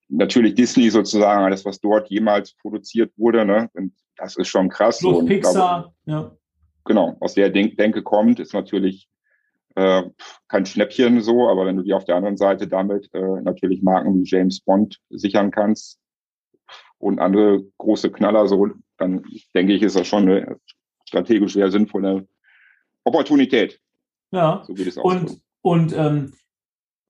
natürlich 0.09 0.55
Disney 0.55 0.90
sozusagen, 0.90 1.45
alles, 1.45 1.64
was 1.64 1.81
dort 1.81 2.09
jemals 2.11 2.55
produziert 2.55 3.12
wurde, 3.16 3.45
ne? 3.45 3.71
Und 3.75 3.92
das 4.16 4.37
ist 4.37 4.49
schon 4.49 4.69
krass. 4.69 4.99
Plus 4.99 5.19
so. 5.19 5.27
Pixar, 5.27 5.95
glaube, 6.05 6.21
ja. 6.27 6.37
Genau, 6.85 7.16
aus 7.21 7.35
der 7.35 7.51
Denk 7.51 7.77
Denke 7.77 8.03
kommt, 8.03 8.38
ist 8.38 8.55
natürlich 8.55 9.09
äh, 9.75 10.05
kein 10.49 10.66
Schnäppchen 10.66 11.21
so, 11.21 11.49
aber 11.49 11.66
wenn 11.66 11.77
du 11.77 11.83
dir 11.83 11.97
auf 11.97 12.05
der 12.05 12.16
anderen 12.16 12.37
Seite 12.37 12.69
damit 12.69 13.11
äh, 13.12 13.40
natürlich 13.42 13.83
Marken 13.83 14.14
wie 14.14 14.25
James 14.25 14.61
Bond 14.61 14.99
sichern 15.11 15.51
kannst 15.51 15.99
und 16.99 17.19
andere 17.19 17.64
große 17.79 18.11
Knaller 18.11 18.47
so, 18.47 18.69
dann 18.97 19.23
denke 19.55 19.75
ich, 19.75 19.83
ist 19.83 19.97
das 19.97 20.07
schon 20.07 20.29
eine 20.29 20.59
strategisch 21.05 21.53
sehr 21.53 21.71
sinnvolle 21.71 22.27
Opportunität. 23.05 23.81
Ja. 24.31 24.62
So 24.66 24.77
wie 24.77 24.90
und, 25.01 25.40
und 25.62 25.92
ähm, 25.92 26.33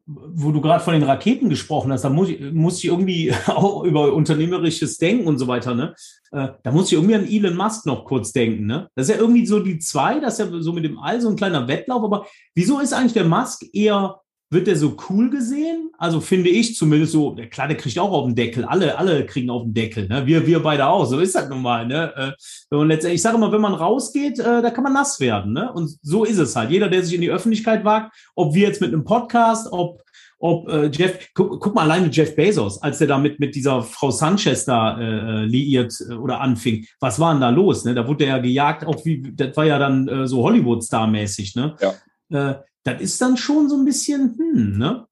wo 0.06 0.52
du 0.52 0.60
gerade 0.60 0.82
von 0.82 0.94
den 0.94 1.02
Raketen 1.02 1.48
gesprochen 1.48 1.92
hast, 1.92 2.02
da 2.02 2.10
muss 2.10 2.28
ich, 2.28 2.40
muss 2.52 2.78
ich 2.78 2.84
irgendwie 2.84 3.34
auch 3.46 3.82
über 3.82 4.12
unternehmerisches 4.12 4.98
Denken 4.98 5.26
und 5.26 5.38
so 5.38 5.48
weiter, 5.48 5.74
ne? 5.74 5.94
Äh, 6.30 6.48
da 6.62 6.70
muss 6.70 6.86
ich 6.86 6.92
irgendwie 6.92 7.16
an 7.16 7.26
Elon 7.26 7.56
Musk 7.56 7.86
noch 7.86 8.04
kurz 8.04 8.32
denken, 8.32 8.66
ne? 8.66 8.88
Das 8.94 9.08
ist 9.08 9.14
ja 9.14 9.20
irgendwie 9.20 9.46
so 9.46 9.58
die 9.58 9.78
zwei, 9.78 10.20
das 10.20 10.38
ist 10.38 10.50
ja 10.50 10.60
so 10.60 10.72
mit 10.72 10.84
dem 10.84 10.98
All 10.98 11.20
so 11.20 11.28
ein 11.28 11.36
kleiner 11.36 11.66
Wettlauf, 11.66 12.04
aber 12.04 12.26
wieso 12.54 12.78
ist 12.78 12.92
eigentlich 12.92 13.14
der 13.14 13.24
Musk 13.24 13.64
eher 13.72 14.20
wird 14.48 14.66
der 14.66 14.76
so 14.76 14.96
cool 15.09 15.30
gesehen? 15.30 15.90
Also 15.98 16.20
finde 16.20 16.50
ich 16.50 16.76
zumindest 16.76 17.12
so, 17.12 17.37
klar, 17.50 17.68
der 17.68 17.76
kriegt 17.76 17.98
auch 17.98 18.12
auf 18.12 18.26
den 18.26 18.37
Deckel. 18.37 18.64
Alle, 18.64 18.96
alle 18.96 19.26
kriegen 19.26 19.50
auf 19.50 19.62
den 19.62 19.74
Deckel. 19.74 20.06
Ne? 20.09 20.26
Wir, 20.26 20.46
wir 20.46 20.62
beide 20.62 20.87
auch. 20.87 21.04
So 21.04 21.18
ist 21.18 21.35
das 21.35 21.48
nun 21.48 21.62
mal. 21.62 21.87
Ne? 21.87 22.12
Äh, 22.16 22.32
wenn 22.70 22.88
letztendlich, 22.88 23.16
ich 23.16 23.22
sage 23.22 23.37
immer, 23.37 23.50
wenn 23.50 23.61
man 23.61 23.74
rausgeht, 23.74 24.38
äh, 24.38 24.62
da 24.62 24.70
kann 24.70 24.85
man 24.85 24.92
nass 24.92 25.18
werden. 25.18 25.52
Ne? 25.52 25.72
Und 25.72 25.96
so 26.02 26.24
ist 26.24 26.38
es 26.38 26.54
halt. 26.54 26.70
Jeder, 26.70 26.88
der 26.88 27.02
sich 27.02 27.14
in 27.14 27.22
die 27.22 27.30
Öffentlichkeit 27.30 27.85
wagt, 27.85 28.14
ob 28.35 28.54
wir 28.54 28.68
jetzt 28.68 28.80
mit 28.80 28.92
einem 28.92 29.04
Podcast, 29.04 29.68
ob 29.72 30.02
ob 30.38 30.68
äh, 30.68 30.87
Jeff, 30.88 31.30
guck, 31.32 31.61
guck 31.61 31.74
mal 31.74 31.82
alleine 31.82 32.09
Jeff 32.09 32.37
Bezos, 32.37 32.82
als 32.82 32.98
der 32.98 33.06
da 33.06 33.16
mit, 33.16 33.40
mit 33.40 33.54
dieser 33.54 33.82
Frau 33.82 34.11
Sanchez 34.11 34.66
da 34.66 34.98
äh, 35.00 35.44
liiert 35.46 35.94
äh, 36.11 36.12
oder 36.12 36.40
anfing, 36.40 36.87
was 37.00 37.18
war 37.18 37.32
denn 37.32 37.40
da 37.40 37.48
los? 37.48 37.85
Ne? 37.85 37.94
Da 37.94 38.06
wurde 38.06 38.26
er 38.26 38.37
ja 38.37 38.42
gejagt, 38.42 38.85
auch 38.85 39.02
wie, 39.04 39.32
das 39.35 39.56
war 39.56 39.64
ja 39.64 39.78
dann 39.78 40.06
äh, 40.09 40.26
so 40.26 40.42
Hollywood-Star-mäßig, 40.42 41.56
ne? 41.56 41.74
Ja. 41.80 42.50
Äh, 42.50 42.56
das 42.87 43.01
ist 43.01 43.20
dann 43.20 43.37
schon 43.37 43.68
so 43.68 43.77
ein 43.77 43.85
bisschen, 43.85 44.37
hm, 44.38 44.79
ne? 44.79 45.09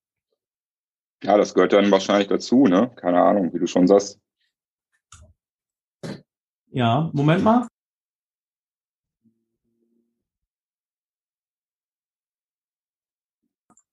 Ja, 1.23 1.37
das 1.37 1.55
gehört 1.55 1.73
dann 1.73 1.91
wahrscheinlich 1.91 2.29
dazu, 2.29 2.67
ne? 2.67 2.93
Keine 2.97 3.21
Ahnung, 3.21 3.53
wie 3.53 3.59
du 3.59 3.67
schon 3.67 3.89
sagst. 3.89 4.21
Ja, 6.71 7.11
Moment 7.13 7.43
mal. 7.43 7.67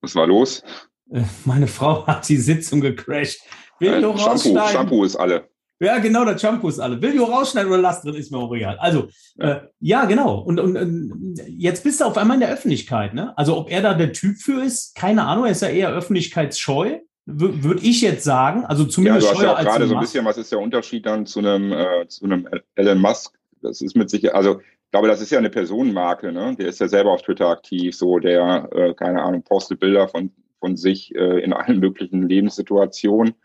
Was 0.02 0.16
war 0.16 0.28
los? 0.28 0.64
Äh, 1.12 1.24
meine 1.46 1.68
Frau 1.68 2.06
hat 2.06 2.28
die 2.28 2.38
Sitzung 2.38 2.82
gecrashed. 2.82 3.42
Will 3.80 3.94
äh, 3.94 4.18
Shampoo, 4.18 4.68
Shampoo 4.68 5.04
ist 5.04 5.16
alle. 5.16 5.51
Ja, 5.82 5.98
genau, 5.98 6.24
der 6.26 6.38
Shampoo 6.38 6.70
ist 6.70 6.80
alle. 6.80 7.02
Will 7.02 7.18
du 7.18 7.24
rausschneiden 7.24 7.72
oder 7.72 7.82
lass 7.82 8.04
drin, 8.04 8.14
ist 8.14 8.32
mir 8.32 8.38
auch 8.38 8.54
egal. 8.54 8.78
Also, 8.78 9.08
ja, 9.38 9.52
äh, 9.52 9.62
ja 9.80 10.06
genau. 10.06 10.38
Und, 10.38 10.60
und, 10.60 10.78
und, 10.78 11.42
jetzt 11.48 11.84
bist 11.84 12.00
du 12.00 12.06
auf 12.06 12.18
einmal 12.18 12.36
in 12.36 12.42
der 12.42 12.52
Öffentlichkeit. 12.52 13.16
Ne? 13.16 13.36
Also, 13.36 13.58
ob 13.58 13.72
er 13.72 13.82
da 13.82 13.96
der 13.96 14.14
Typ 14.14 14.38
für 14.38 14.64
ist, 14.64 14.96
keine 14.96 15.26
Ahnung. 15.26 15.46
Er 15.46 15.52
ist 15.52 15.64
ja 15.64 15.70
eher 15.70 15.90
öffentlichkeitsscheu, 15.90 17.00
würde 17.26 17.82
ich 17.82 18.02
jetzt 18.02 18.24
sagen. 18.24 18.64
Also 18.66 18.86
zumindest 18.86 19.26
ja, 19.26 19.34
du 19.34 19.38
hast 19.38 19.44
ja 19.44 19.54
auch 19.54 19.60
gerade 19.60 19.88
so 19.88 19.96
ein 19.96 20.02
bisschen, 20.02 20.24
was 20.24 20.38
ist 20.38 20.52
der 20.52 20.60
Unterschied 20.60 21.06
dann 21.06 21.26
zu 21.26 21.40
einem, 21.40 21.72
äh, 21.72 22.08
zu 22.08 22.26
einem 22.26 22.48
Elon 22.76 23.00
Musk? 23.00 23.34
Das 23.62 23.82
ist 23.82 23.96
mit 23.96 24.10
Sicherheit, 24.10 24.36
also 24.36 24.60
ich 24.60 24.92
glaube, 24.92 25.08
das 25.08 25.22
ist 25.22 25.32
ja 25.32 25.40
eine 25.40 25.50
Personenmarke. 25.50 26.32
Ne? 26.32 26.56
Der 26.58 26.68
ist 26.68 26.80
ja 26.80 26.88
selber 26.88 27.12
auf 27.12 27.22
Twitter 27.22 27.48
aktiv, 27.48 27.96
so 27.96 28.20
der, 28.20 28.70
äh, 28.74 28.94
keine 28.94 29.22
Ahnung, 29.24 29.44
postet 29.44 29.80
Bilder 29.80 30.08
von, 30.08 30.32
von 30.60 30.76
sich 30.76 31.16
äh, 31.16 31.40
in 31.44 31.54
allen 31.54 31.80
möglichen 31.80 32.28
Lebenssituationen 32.28 33.36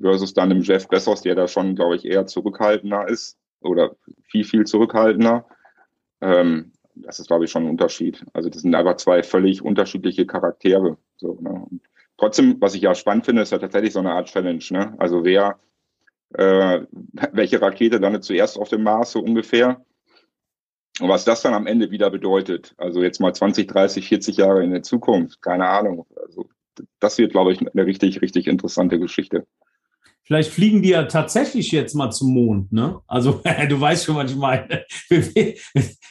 versus 0.00 0.34
dann 0.34 0.50
dem 0.50 0.62
Jeff 0.62 0.88
Bezos, 0.88 1.22
der 1.22 1.34
da 1.34 1.48
schon, 1.48 1.74
glaube 1.74 1.96
ich, 1.96 2.04
eher 2.04 2.26
zurückhaltender 2.26 3.08
ist 3.08 3.38
oder 3.60 3.96
viel, 4.24 4.44
viel 4.44 4.64
zurückhaltender. 4.64 5.46
Ähm, 6.20 6.72
das 6.94 7.18
ist, 7.18 7.26
glaube 7.26 7.44
ich, 7.44 7.50
schon 7.50 7.64
ein 7.64 7.70
Unterschied. 7.70 8.24
Also 8.32 8.48
das 8.48 8.62
sind 8.62 8.74
einfach 8.74 8.96
zwei 8.96 9.22
völlig 9.22 9.62
unterschiedliche 9.62 10.26
Charaktere. 10.26 10.96
So, 11.16 11.38
ne? 11.40 11.66
trotzdem, 12.16 12.60
was 12.60 12.74
ich 12.74 12.82
ja 12.82 12.94
spannend 12.94 13.26
finde, 13.26 13.42
ist 13.42 13.52
ja 13.52 13.58
tatsächlich 13.58 13.92
so 13.92 13.98
eine 13.98 14.12
Art 14.12 14.28
Challenge. 14.28 14.64
Ne? 14.70 14.94
Also 14.98 15.24
wer, 15.24 15.58
äh, 16.34 16.80
welche 17.32 17.60
Rakete 17.60 17.98
landet 17.98 18.24
zuerst 18.24 18.58
auf 18.58 18.68
dem 18.68 18.82
Mars 18.82 19.12
so 19.12 19.20
ungefähr? 19.20 19.84
Und 21.00 21.10
was 21.10 21.26
das 21.26 21.42
dann 21.42 21.52
am 21.52 21.66
Ende 21.66 21.90
wieder 21.90 22.10
bedeutet, 22.10 22.74
also 22.78 23.02
jetzt 23.02 23.20
mal 23.20 23.34
20, 23.34 23.68
30, 23.68 24.08
40 24.08 24.38
Jahre 24.38 24.64
in 24.64 24.70
der 24.70 24.82
Zukunft, 24.82 25.42
keine 25.42 25.68
Ahnung. 25.68 26.06
Also 26.16 26.48
das 27.00 27.18
wird, 27.18 27.32
glaube 27.32 27.52
ich, 27.52 27.60
eine 27.60 27.86
richtig, 27.86 28.22
richtig 28.22 28.46
interessante 28.46 28.98
Geschichte. 28.98 29.46
Vielleicht 30.26 30.52
fliegen 30.52 30.82
die 30.82 30.88
ja 30.88 31.04
tatsächlich 31.04 31.70
jetzt 31.70 31.94
mal 31.94 32.10
zum 32.10 32.34
Mond, 32.34 32.72
ne? 32.72 33.00
Also, 33.06 33.40
du 33.68 33.80
weißt 33.80 34.04
schon, 34.04 34.16
was 34.16 34.30
ich 34.30 34.36
meine. 34.36 34.84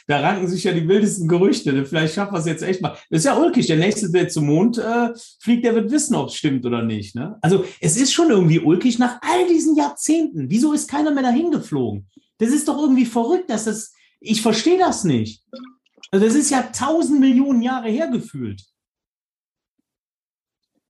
Da 0.08 0.20
ranken 0.20 0.46
sich 0.46 0.62
ja 0.62 0.72
die 0.72 0.86
wildesten 0.86 1.26
Gerüchte. 1.26 1.84
Vielleicht 1.84 2.14
schaffen 2.14 2.34
wir 2.34 2.38
es 2.38 2.46
jetzt 2.46 2.62
echt 2.62 2.80
mal. 2.80 2.96
Das 3.10 3.18
ist 3.18 3.24
ja 3.24 3.36
ulkig. 3.36 3.66
Der 3.66 3.76
nächste, 3.76 4.08
der 4.08 4.28
zum 4.28 4.46
Mond 4.46 4.78
äh, 4.78 5.08
fliegt, 5.40 5.64
der 5.64 5.74
wird 5.74 5.90
wissen, 5.90 6.14
ob 6.14 6.28
es 6.28 6.36
stimmt 6.36 6.64
oder 6.64 6.82
nicht. 6.82 7.16
Ne? 7.16 7.36
Also, 7.42 7.64
es 7.80 7.96
ist 7.96 8.12
schon 8.12 8.30
irgendwie 8.30 8.60
ulkig 8.60 9.00
nach 9.00 9.18
all 9.20 9.48
diesen 9.48 9.74
Jahrzehnten. 9.74 10.48
Wieso 10.48 10.72
ist 10.72 10.88
keiner 10.88 11.10
mehr 11.10 11.24
dahin 11.24 11.50
geflogen? 11.50 12.06
Das 12.38 12.50
ist 12.50 12.68
doch 12.68 12.80
irgendwie 12.80 13.04
verrückt, 13.04 13.50
dass 13.50 13.64
das. 13.64 13.94
Ich 14.20 14.42
verstehe 14.42 14.78
das 14.78 15.02
nicht. 15.02 15.42
Also, 16.12 16.24
das 16.24 16.36
ist 16.36 16.50
ja 16.50 16.62
tausend 16.62 17.18
Millionen 17.18 17.62
Jahre 17.62 17.88
hergefühlt. 17.88 18.62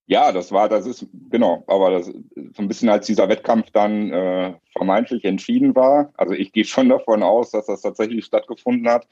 Ja, 0.08 0.30
das 0.30 0.52
war, 0.52 0.68
das 0.68 0.86
ist, 0.86 1.06
genau, 1.30 1.64
aber 1.66 1.90
das 1.90 2.06
so 2.06 2.22
ein 2.58 2.68
bisschen 2.68 2.88
als 2.88 3.06
dieser 3.06 3.28
Wettkampf 3.28 3.70
dann 3.72 4.12
äh, 4.12 4.54
vermeintlich 4.72 5.24
entschieden 5.24 5.74
war. 5.74 6.12
Also 6.16 6.32
ich 6.32 6.52
gehe 6.52 6.64
schon 6.64 6.88
davon 6.88 7.24
aus, 7.24 7.50
dass 7.50 7.66
das 7.66 7.82
tatsächlich 7.82 8.24
stattgefunden 8.24 8.88
hat. 8.88 9.08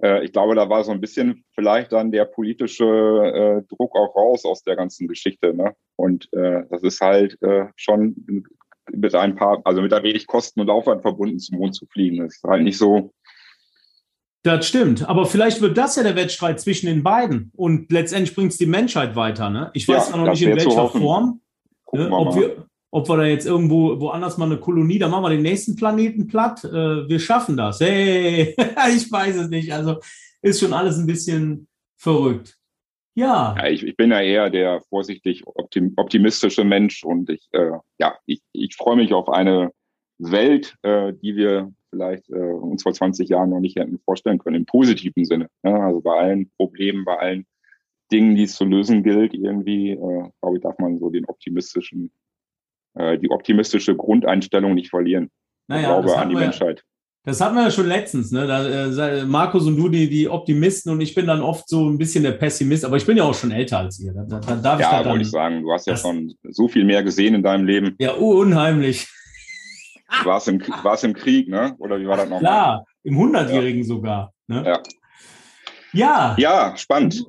Äh, 0.00 0.24
ich 0.24 0.32
glaube, 0.32 0.54
da 0.54 0.68
war 0.68 0.84
so 0.84 0.92
ein 0.92 1.00
bisschen 1.00 1.44
vielleicht 1.54 1.90
dann 1.90 2.12
der 2.12 2.24
politische 2.24 2.84
äh, 2.84 3.74
Druck 3.74 3.96
auch 3.96 4.14
raus 4.14 4.44
aus 4.44 4.62
der 4.62 4.76
ganzen 4.76 5.08
Geschichte. 5.08 5.54
Ne? 5.54 5.74
Und 5.96 6.32
äh, 6.32 6.62
das 6.70 6.82
ist 6.84 7.00
halt 7.00 7.36
äh, 7.42 7.66
schon 7.74 8.44
mit 8.92 9.14
ein 9.16 9.34
paar, 9.34 9.60
also 9.64 9.82
mit 9.82 9.92
ein 9.92 10.02
wenig 10.04 10.28
Kosten 10.28 10.60
und 10.60 10.70
Aufwand 10.70 11.02
verbunden, 11.02 11.40
zum 11.40 11.58
Mond 11.58 11.74
zu 11.74 11.86
fliegen. 11.86 12.18
Das 12.18 12.36
ist 12.36 12.44
halt 12.44 12.62
nicht 12.62 12.78
so, 12.78 13.12
das 14.42 14.66
stimmt, 14.66 15.08
aber 15.08 15.26
vielleicht 15.26 15.60
wird 15.60 15.78
das 15.78 15.94
ja 15.94 16.02
der 16.02 16.16
Wettstreit 16.16 16.60
zwischen 16.60 16.86
den 16.86 17.02
beiden 17.04 17.52
und 17.54 17.92
letztendlich 17.92 18.34
bringt 18.34 18.52
es 18.52 18.58
die 18.58 18.66
Menschheit 18.66 19.14
weiter. 19.14 19.50
Ne? 19.50 19.70
Ich 19.72 19.86
weiß 19.86 20.10
ja, 20.10 20.16
noch 20.16 20.30
nicht 20.30 20.42
in 20.42 20.56
welcher 20.56 20.88
Form, 20.88 21.40
ne? 21.92 22.10
ob, 22.10 22.34
wir, 22.34 22.66
ob 22.90 23.08
wir 23.08 23.16
da 23.18 23.24
jetzt 23.24 23.46
irgendwo 23.46 24.00
woanders 24.00 24.38
mal 24.38 24.46
eine 24.46 24.58
Kolonie, 24.58 24.98
da 24.98 25.08
machen 25.08 25.24
wir 25.24 25.30
den 25.30 25.42
nächsten 25.42 25.76
Planeten 25.76 26.26
platt. 26.26 26.64
Äh, 26.64 27.08
wir 27.08 27.20
schaffen 27.20 27.56
das. 27.56 27.78
Hey, 27.78 28.56
ich 28.94 29.12
weiß 29.12 29.36
es 29.36 29.48
nicht. 29.48 29.72
Also 29.72 29.98
ist 30.42 30.58
schon 30.58 30.72
alles 30.72 30.98
ein 30.98 31.06
bisschen 31.06 31.68
verrückt. 31.96 32.58
Ja. 33.14 33.54
ja 33.56 33.68
ich, 33.68 33.84
ich, 33.84 33.96
bin 33.96 34.10
ja 34.10 34.20
eher 34.20 34.50
der 34.50 34.80
vorsichtig 34.88 35.44
optimistische 35.46 36.64
Mensch 36.64 37.04
und 37.04 37.30
ich, 37.30 37.48
äh, 37.52 37.70
ja, 37.98 38.16
ich, 38.26 38.40
ich 38.52 38.74
freue 38.74 38.96
mich 38.96 39.12
auf 39.12 39.28
eine 39.28 39.70
Welt, 40.18 40.74
äh, 40.82 41.12
die 41.12 41.36
wir 41.36 41.72
vielleicht 41.92 42.28
äh, 42.30 42.34
uns 42.34 42.82
vor 42.82 42.92
20 42.92 43.28
Jahren 43.28 43.50
noch 43.50 43.60
nicht 43.60 43.76
hätten 43.76 43.98
vorstellen 43.98 44.38
können, 44.38 44.56
im 44.56 44.66
positiven 44.66 45.24
Sinne. 45.24 45.48
Ne? 45.62 45.74
Also 45.74 46.00
bei 46.00 46.18
allen 46.18 46.50
Problemen, 46.56 47.04
bei 47.04 47.18
allen 47.18 47.46
Dingen, 48.10 48.34
die 48.34 48.44
es 48.44 48.54
zu 48.54 48.64
lösen 48.64 49.02
gilt, 49.02 49.34
irgendwie, 49.34 49.90
äh, 49.90 49.96
glaube 50.40 50.56
ich, 50.56 50.62
darf 50.62 50.78
man 50.78 50.98
so 50.98 51.10
den 51.10 51.26
optimistischen, 51.26 52.10
äh, 52.94 53.18
die 53.18 53.30
optimistische 53.30 53.94
Grundeinstellung 53.94 54.74
nicht 54.74 54.90
verlieren. 54.90 55.30
Naja, 55.68 55.98
ich 55.98 56.04
glaube 56.04 56.18
an 56.18 56.28
die 56.30 56.34
Menschheit. 56.34 56.82
Das 57.24 57.40
hatten 57.40 57.54
wir 57.54 57.62
ja 57.62 57.70
schon 57.70 57.86
letztens, 57.86 58.32
ne? 58.32 58.48
Da, 58.48 58.66
äh, 58.66 59.24
Markus 59.24 59.66
und 59.66 59.76
du, 59.76 59.88
die, 59.88 60.08
die 60.10 60.28
Optimisten 60.28 60.90
und 60.90 61.00
ich 61.00 61.14
bin 61.14 61.26
dann 61.26 61.40
oft 61.40 61.68
so 61.68 61.88
ein 61.88 61.96
bisschen 61.96 62.24
der 62.24 62.32
Pessimist, 62.32 62.84
aber 62.84 62.96
ich 62.96 63.06
bin 63.06 63.16
ja 63.16 63.22
auch 63.22 63.34
schon 63.34 63.52
älter 63.52 63.78
als 63.78 64.00
ihr. 64.00 64.12
Da, 64.12 64.40
da 64.40 64.56
darf 64.56 64.80
ja, 64.80 65.00
ich 65.00 65.06
wollte 65.06 65.22
ich 65.22 65.30
sagen, 65.30 65.62
du 65.62 65.72
hast 65.72 65.86
ja 65.86 65.96
schon 65.96 66.34
so 66.42 66.66
viel 66.66 66.84
mehr 66.84 67.04
gesehen 67.04 67.36
in 67.36 67.42
deinem 67.44 67.64
Leben. 67.64 67.94
Ja, 68.00 68.12
unheimlich. 68.14 69.06
Du 70.20 70.26
warst 70.26 70.48
im, 70.48 70.60
warst 70.82 71.04
im 71.04 71.14
Krieg, 71.14 71.48
ne? 71.48 71.74
Oder 71.78 71.98
wie 71.98 72.06
war 72.06 72.16
das 72.16 72.28
nochmal? 72.28 72.40
Klar, 72.40 72.86
im 73.02 73.16
Hundertjährigen 73.16 73.80
ja. 73.80 73.86
sogar. 73.86 74.34
Ne? 74.46 74.64
Ja. 74.64 74.82
ja. 75.92 76.36
Ja, 76.38 76.76
spannend. 76.76 77.24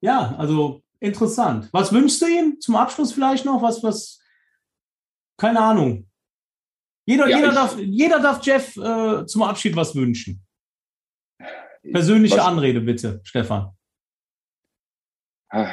Ja, 0.00 0.34
also 0.36 0.82
interessant. 1.00 1.68
Was 1.72 1.92
wünschst 1.92 2.20
du 2.22 2.26
ihm 2.26 2.60
zum 2.60 2.76
Abschluss 2.76 3.12
vielleicht 3.12 3.44
noch? 3.44 3.62
Was, 3.62 3.82
was, 3.82 4.20
keine 5.38 5.60
Ahnung. 5.60 6.08
Jeder, 7.06 7.28
ja, 7.28 7.38
jeder, 7.38 7.52
darf, 7.52 7.78
jeder 7.78 8.20
darf 8.20 8.44
Jeff 8.44 8.76
äh, 8.76 9.26
zum 9.26 9.42
Abschied 9.42 9.74
was 9.74 9.94
wünschen. 9.94 10.44
Persönliche 11.82 12.36
was? 12.36 12.44
Anrede 12.44 12.80
bitte, 12.80 13.20
Stefan. 13.24 13.70
Ah, 15.48 15.68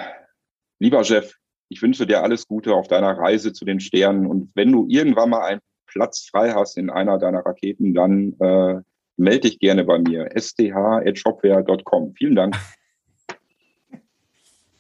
lieber 0.80 1.04
Jeff, 1.04 1.36
ich 1.70 1.82
wünsche 1.82 2.08
dir 2.08 2.24
alles 2.24 2.48
Gute 2.48 2.74
auf 2.74 2.88
deiner 2.88 3.18
Reise 3.18 3.54
zu 3.54 3.64
den 3.64 3.80
Sternen. 3.80 4.26
Und 4.26 4.52
wenn 4.56 4.72
du 4.72 4.88
irgendwann 4.90 5.30
mal 5.30 5.46
ein 5.46 5.60
Platz 5.92 6.28
frei 6.30 6.52
hast 6.52 6.78
in 6.78 6.90
einer 6.90 7.18
deiner 7.18 7.46
Raketen, 7.46 7.94
dann 7.94 8.34
äh, 8.40 8.82
melde 9.18 9.42
dich 9.42 9.60
gerne 9.60 9.84
bei 9.84 10.00
mir. 10.00 10.30
sth.shopware.com. 10.36 12.14
Vielen 12.16 12.36
Dank. 12.36 12.56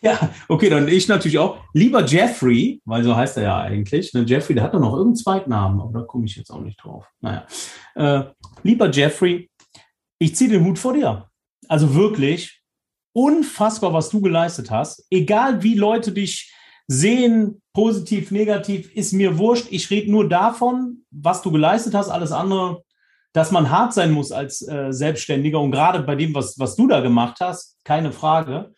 Ja, 0.02 0.18
okay, 0.48 0.70
dann 0.70 0.88
ich 0.88 1.10
natürlich 1.10 1.40
auch. 1.40 1.58
Lieber 1.74 2.06
Jeffrey, 2.06 2.82
weil 2.86 3.04
so 3.04 3.18
heißt 3.18 3.36
er 3.36 3.44
ja 3.44 3.58
eigentlich. 3.60 4.14
Ne? 4.14 4.24
Jeffrey, 4.26 4.56
der 4.56 4.64
hat 4.64 4.74
doch 4.74 4.80
noch 4.80 4.94
irgendeinen 4.94 5.18
Zweitnamen, 5.18 5.82
aber 5.82 6.00
da 6.00 6.06
komme 6.06 6.24
ich 6.24 6.38
jetzt 6.38 6.52
auch 6.52 6.62
nicht 6.62 6.82
drauf. 6.82 7.06
Naja. 7.20 7.46
Äh, 7.96 8.24
lieber 8.64 8.90
Jeffrey, 8.90 9.50
ich 10.18 10.38
ziehe 10.38 10.50
den 10.50 10.64
Hut 10.64 10.80
vor 10.80 10.94
dir. 10.94 11.28
Also 11.68 11.96
wirklich 11.96 12.62
unfassbar, 13.12 13.92
was 13.94 14.10
du 14.10 14.22
geleistet 14.22 14.72
hast. 14.72 15.06
Egal 15.10 15.64
wie 15.64 15.76
Leute 15.76 16.14
dich 16.14 16.54
sehen, 16.92 17.62
positiv, 17.72 18.32
negativ, 18.32 18.92
ist 18.96 19.14
mir 19.14 19.38
wurscht. 19.38 19.68
Ich 19.70 19.92
rede 19.92 20.10
nur 20.10 20.28
davon, 20.28 21.06
was 21.12 21.44
du 21.44 21.52
geleistet 21.52 21.94
hast. 21.94 22.10
Alles 22.10 22.32
andere, 22.32 22.82
dass 23.32 23.52
man 23.52 23.70
hart 23.70 23.94
sein 23.94 24.12
muss 24.12 24.32
als 24.32 24.68
äh, 24.68 24.92
Selbstständiger 24.92 25.60
und 25.60 25.70
gerade 25.70 26.00
bei 26.00 26.16
dem, 26.16 26.34
was, 26.34 26.58
was 26.58 26.76
du 26.76 26.88
da 26.88 27.00
gemacht 27.02 27.38
hast, 27.42 27.78
keine 27.84 28.12
Frage. 28.12 28.74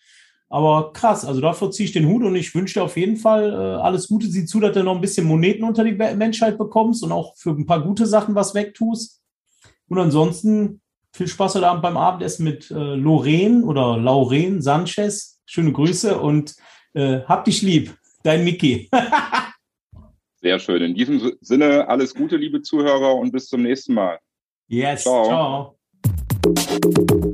Aber 0.50 0.92
krass, 0.92 1.24
also 1.24 1.40
dafür 1.40 1.72
ziehe 1.72 1.86
ich 1.86 1.94
den 1.94 2.06
Hut 2.06 2.24
und 2.24 2.36
ich 2.36 2.54
wünsche 2.54 2.82
dir 2.82 2.84
auf 2.84 2.98
jeden 2.98 3.16
Fall 3.16 3.54
äh, 3.54 3.82
alles 3.82 4.10
Gute. 4.10 4.28
Sieh 4.28 4.44
zu, 4.44 4.60
dass 4.60 4.74
du 4.74 4.84
noch 4.84 4.96
ein 4.96 5.02
bisschen 5.02 5.26
Moneten 5.26 5.64
unter 5.64 5.86
die 5.86 5.94
Menschheit 5.94 6.58
bekommst 6.58 7.06
und 7.06 7.14
auch 7.14 7.38
für 7.38 7.52
ein 7.52 7.66
paar 7.66 7.82
gute 7.82 8.06
Sachen 8.06 8.36
was 8.36 8.54
wegtust. 8.54 9.22
Und 9.88 10.00
ansonsten 10.00 10.82
viel 11.14 11.30
Spaß 11.30 11.56
heute 11.56 11.70
Abend 11.70 11.82
beim 11.82 11.96
Abendessen 11.96 12.44
mit 12.44 12.70
äh, 12.72 12.96
Lorraine 12.96 13.64
oder 13.64 13.98
Lauren 13.98 14.62
Sanchez. 14.62 15.40
Schöne 15.46 15.72
Grüße 15.72 16.20
und 16.20 16.56
Äh, 16.94 17.24
hab 17.24 17.46
dich 17.46 17.62
lieb, 17.62 17.96
dein 18.24 18.44
Mickey. 18.44 18.90
Sehr 20.42 20.60
schön. 20.60 20.82
In 20.82 20.96
diesem 20.96 21.34
Sinne 21.42 21.88
alles 21.88 22.16
Gute, 22.16 22.38
liebe 22.38 22.62
Zuhörer, 22.62 23.16
und 23.16 23.32
bis 23.32 23.48
zum 23.48 23.62
nächsten 23.62 23.94
Mal. 23.94 24.20
Yes, 24.68 25.04
ciao. 25.04 25.76
ciao. 26.44 27.32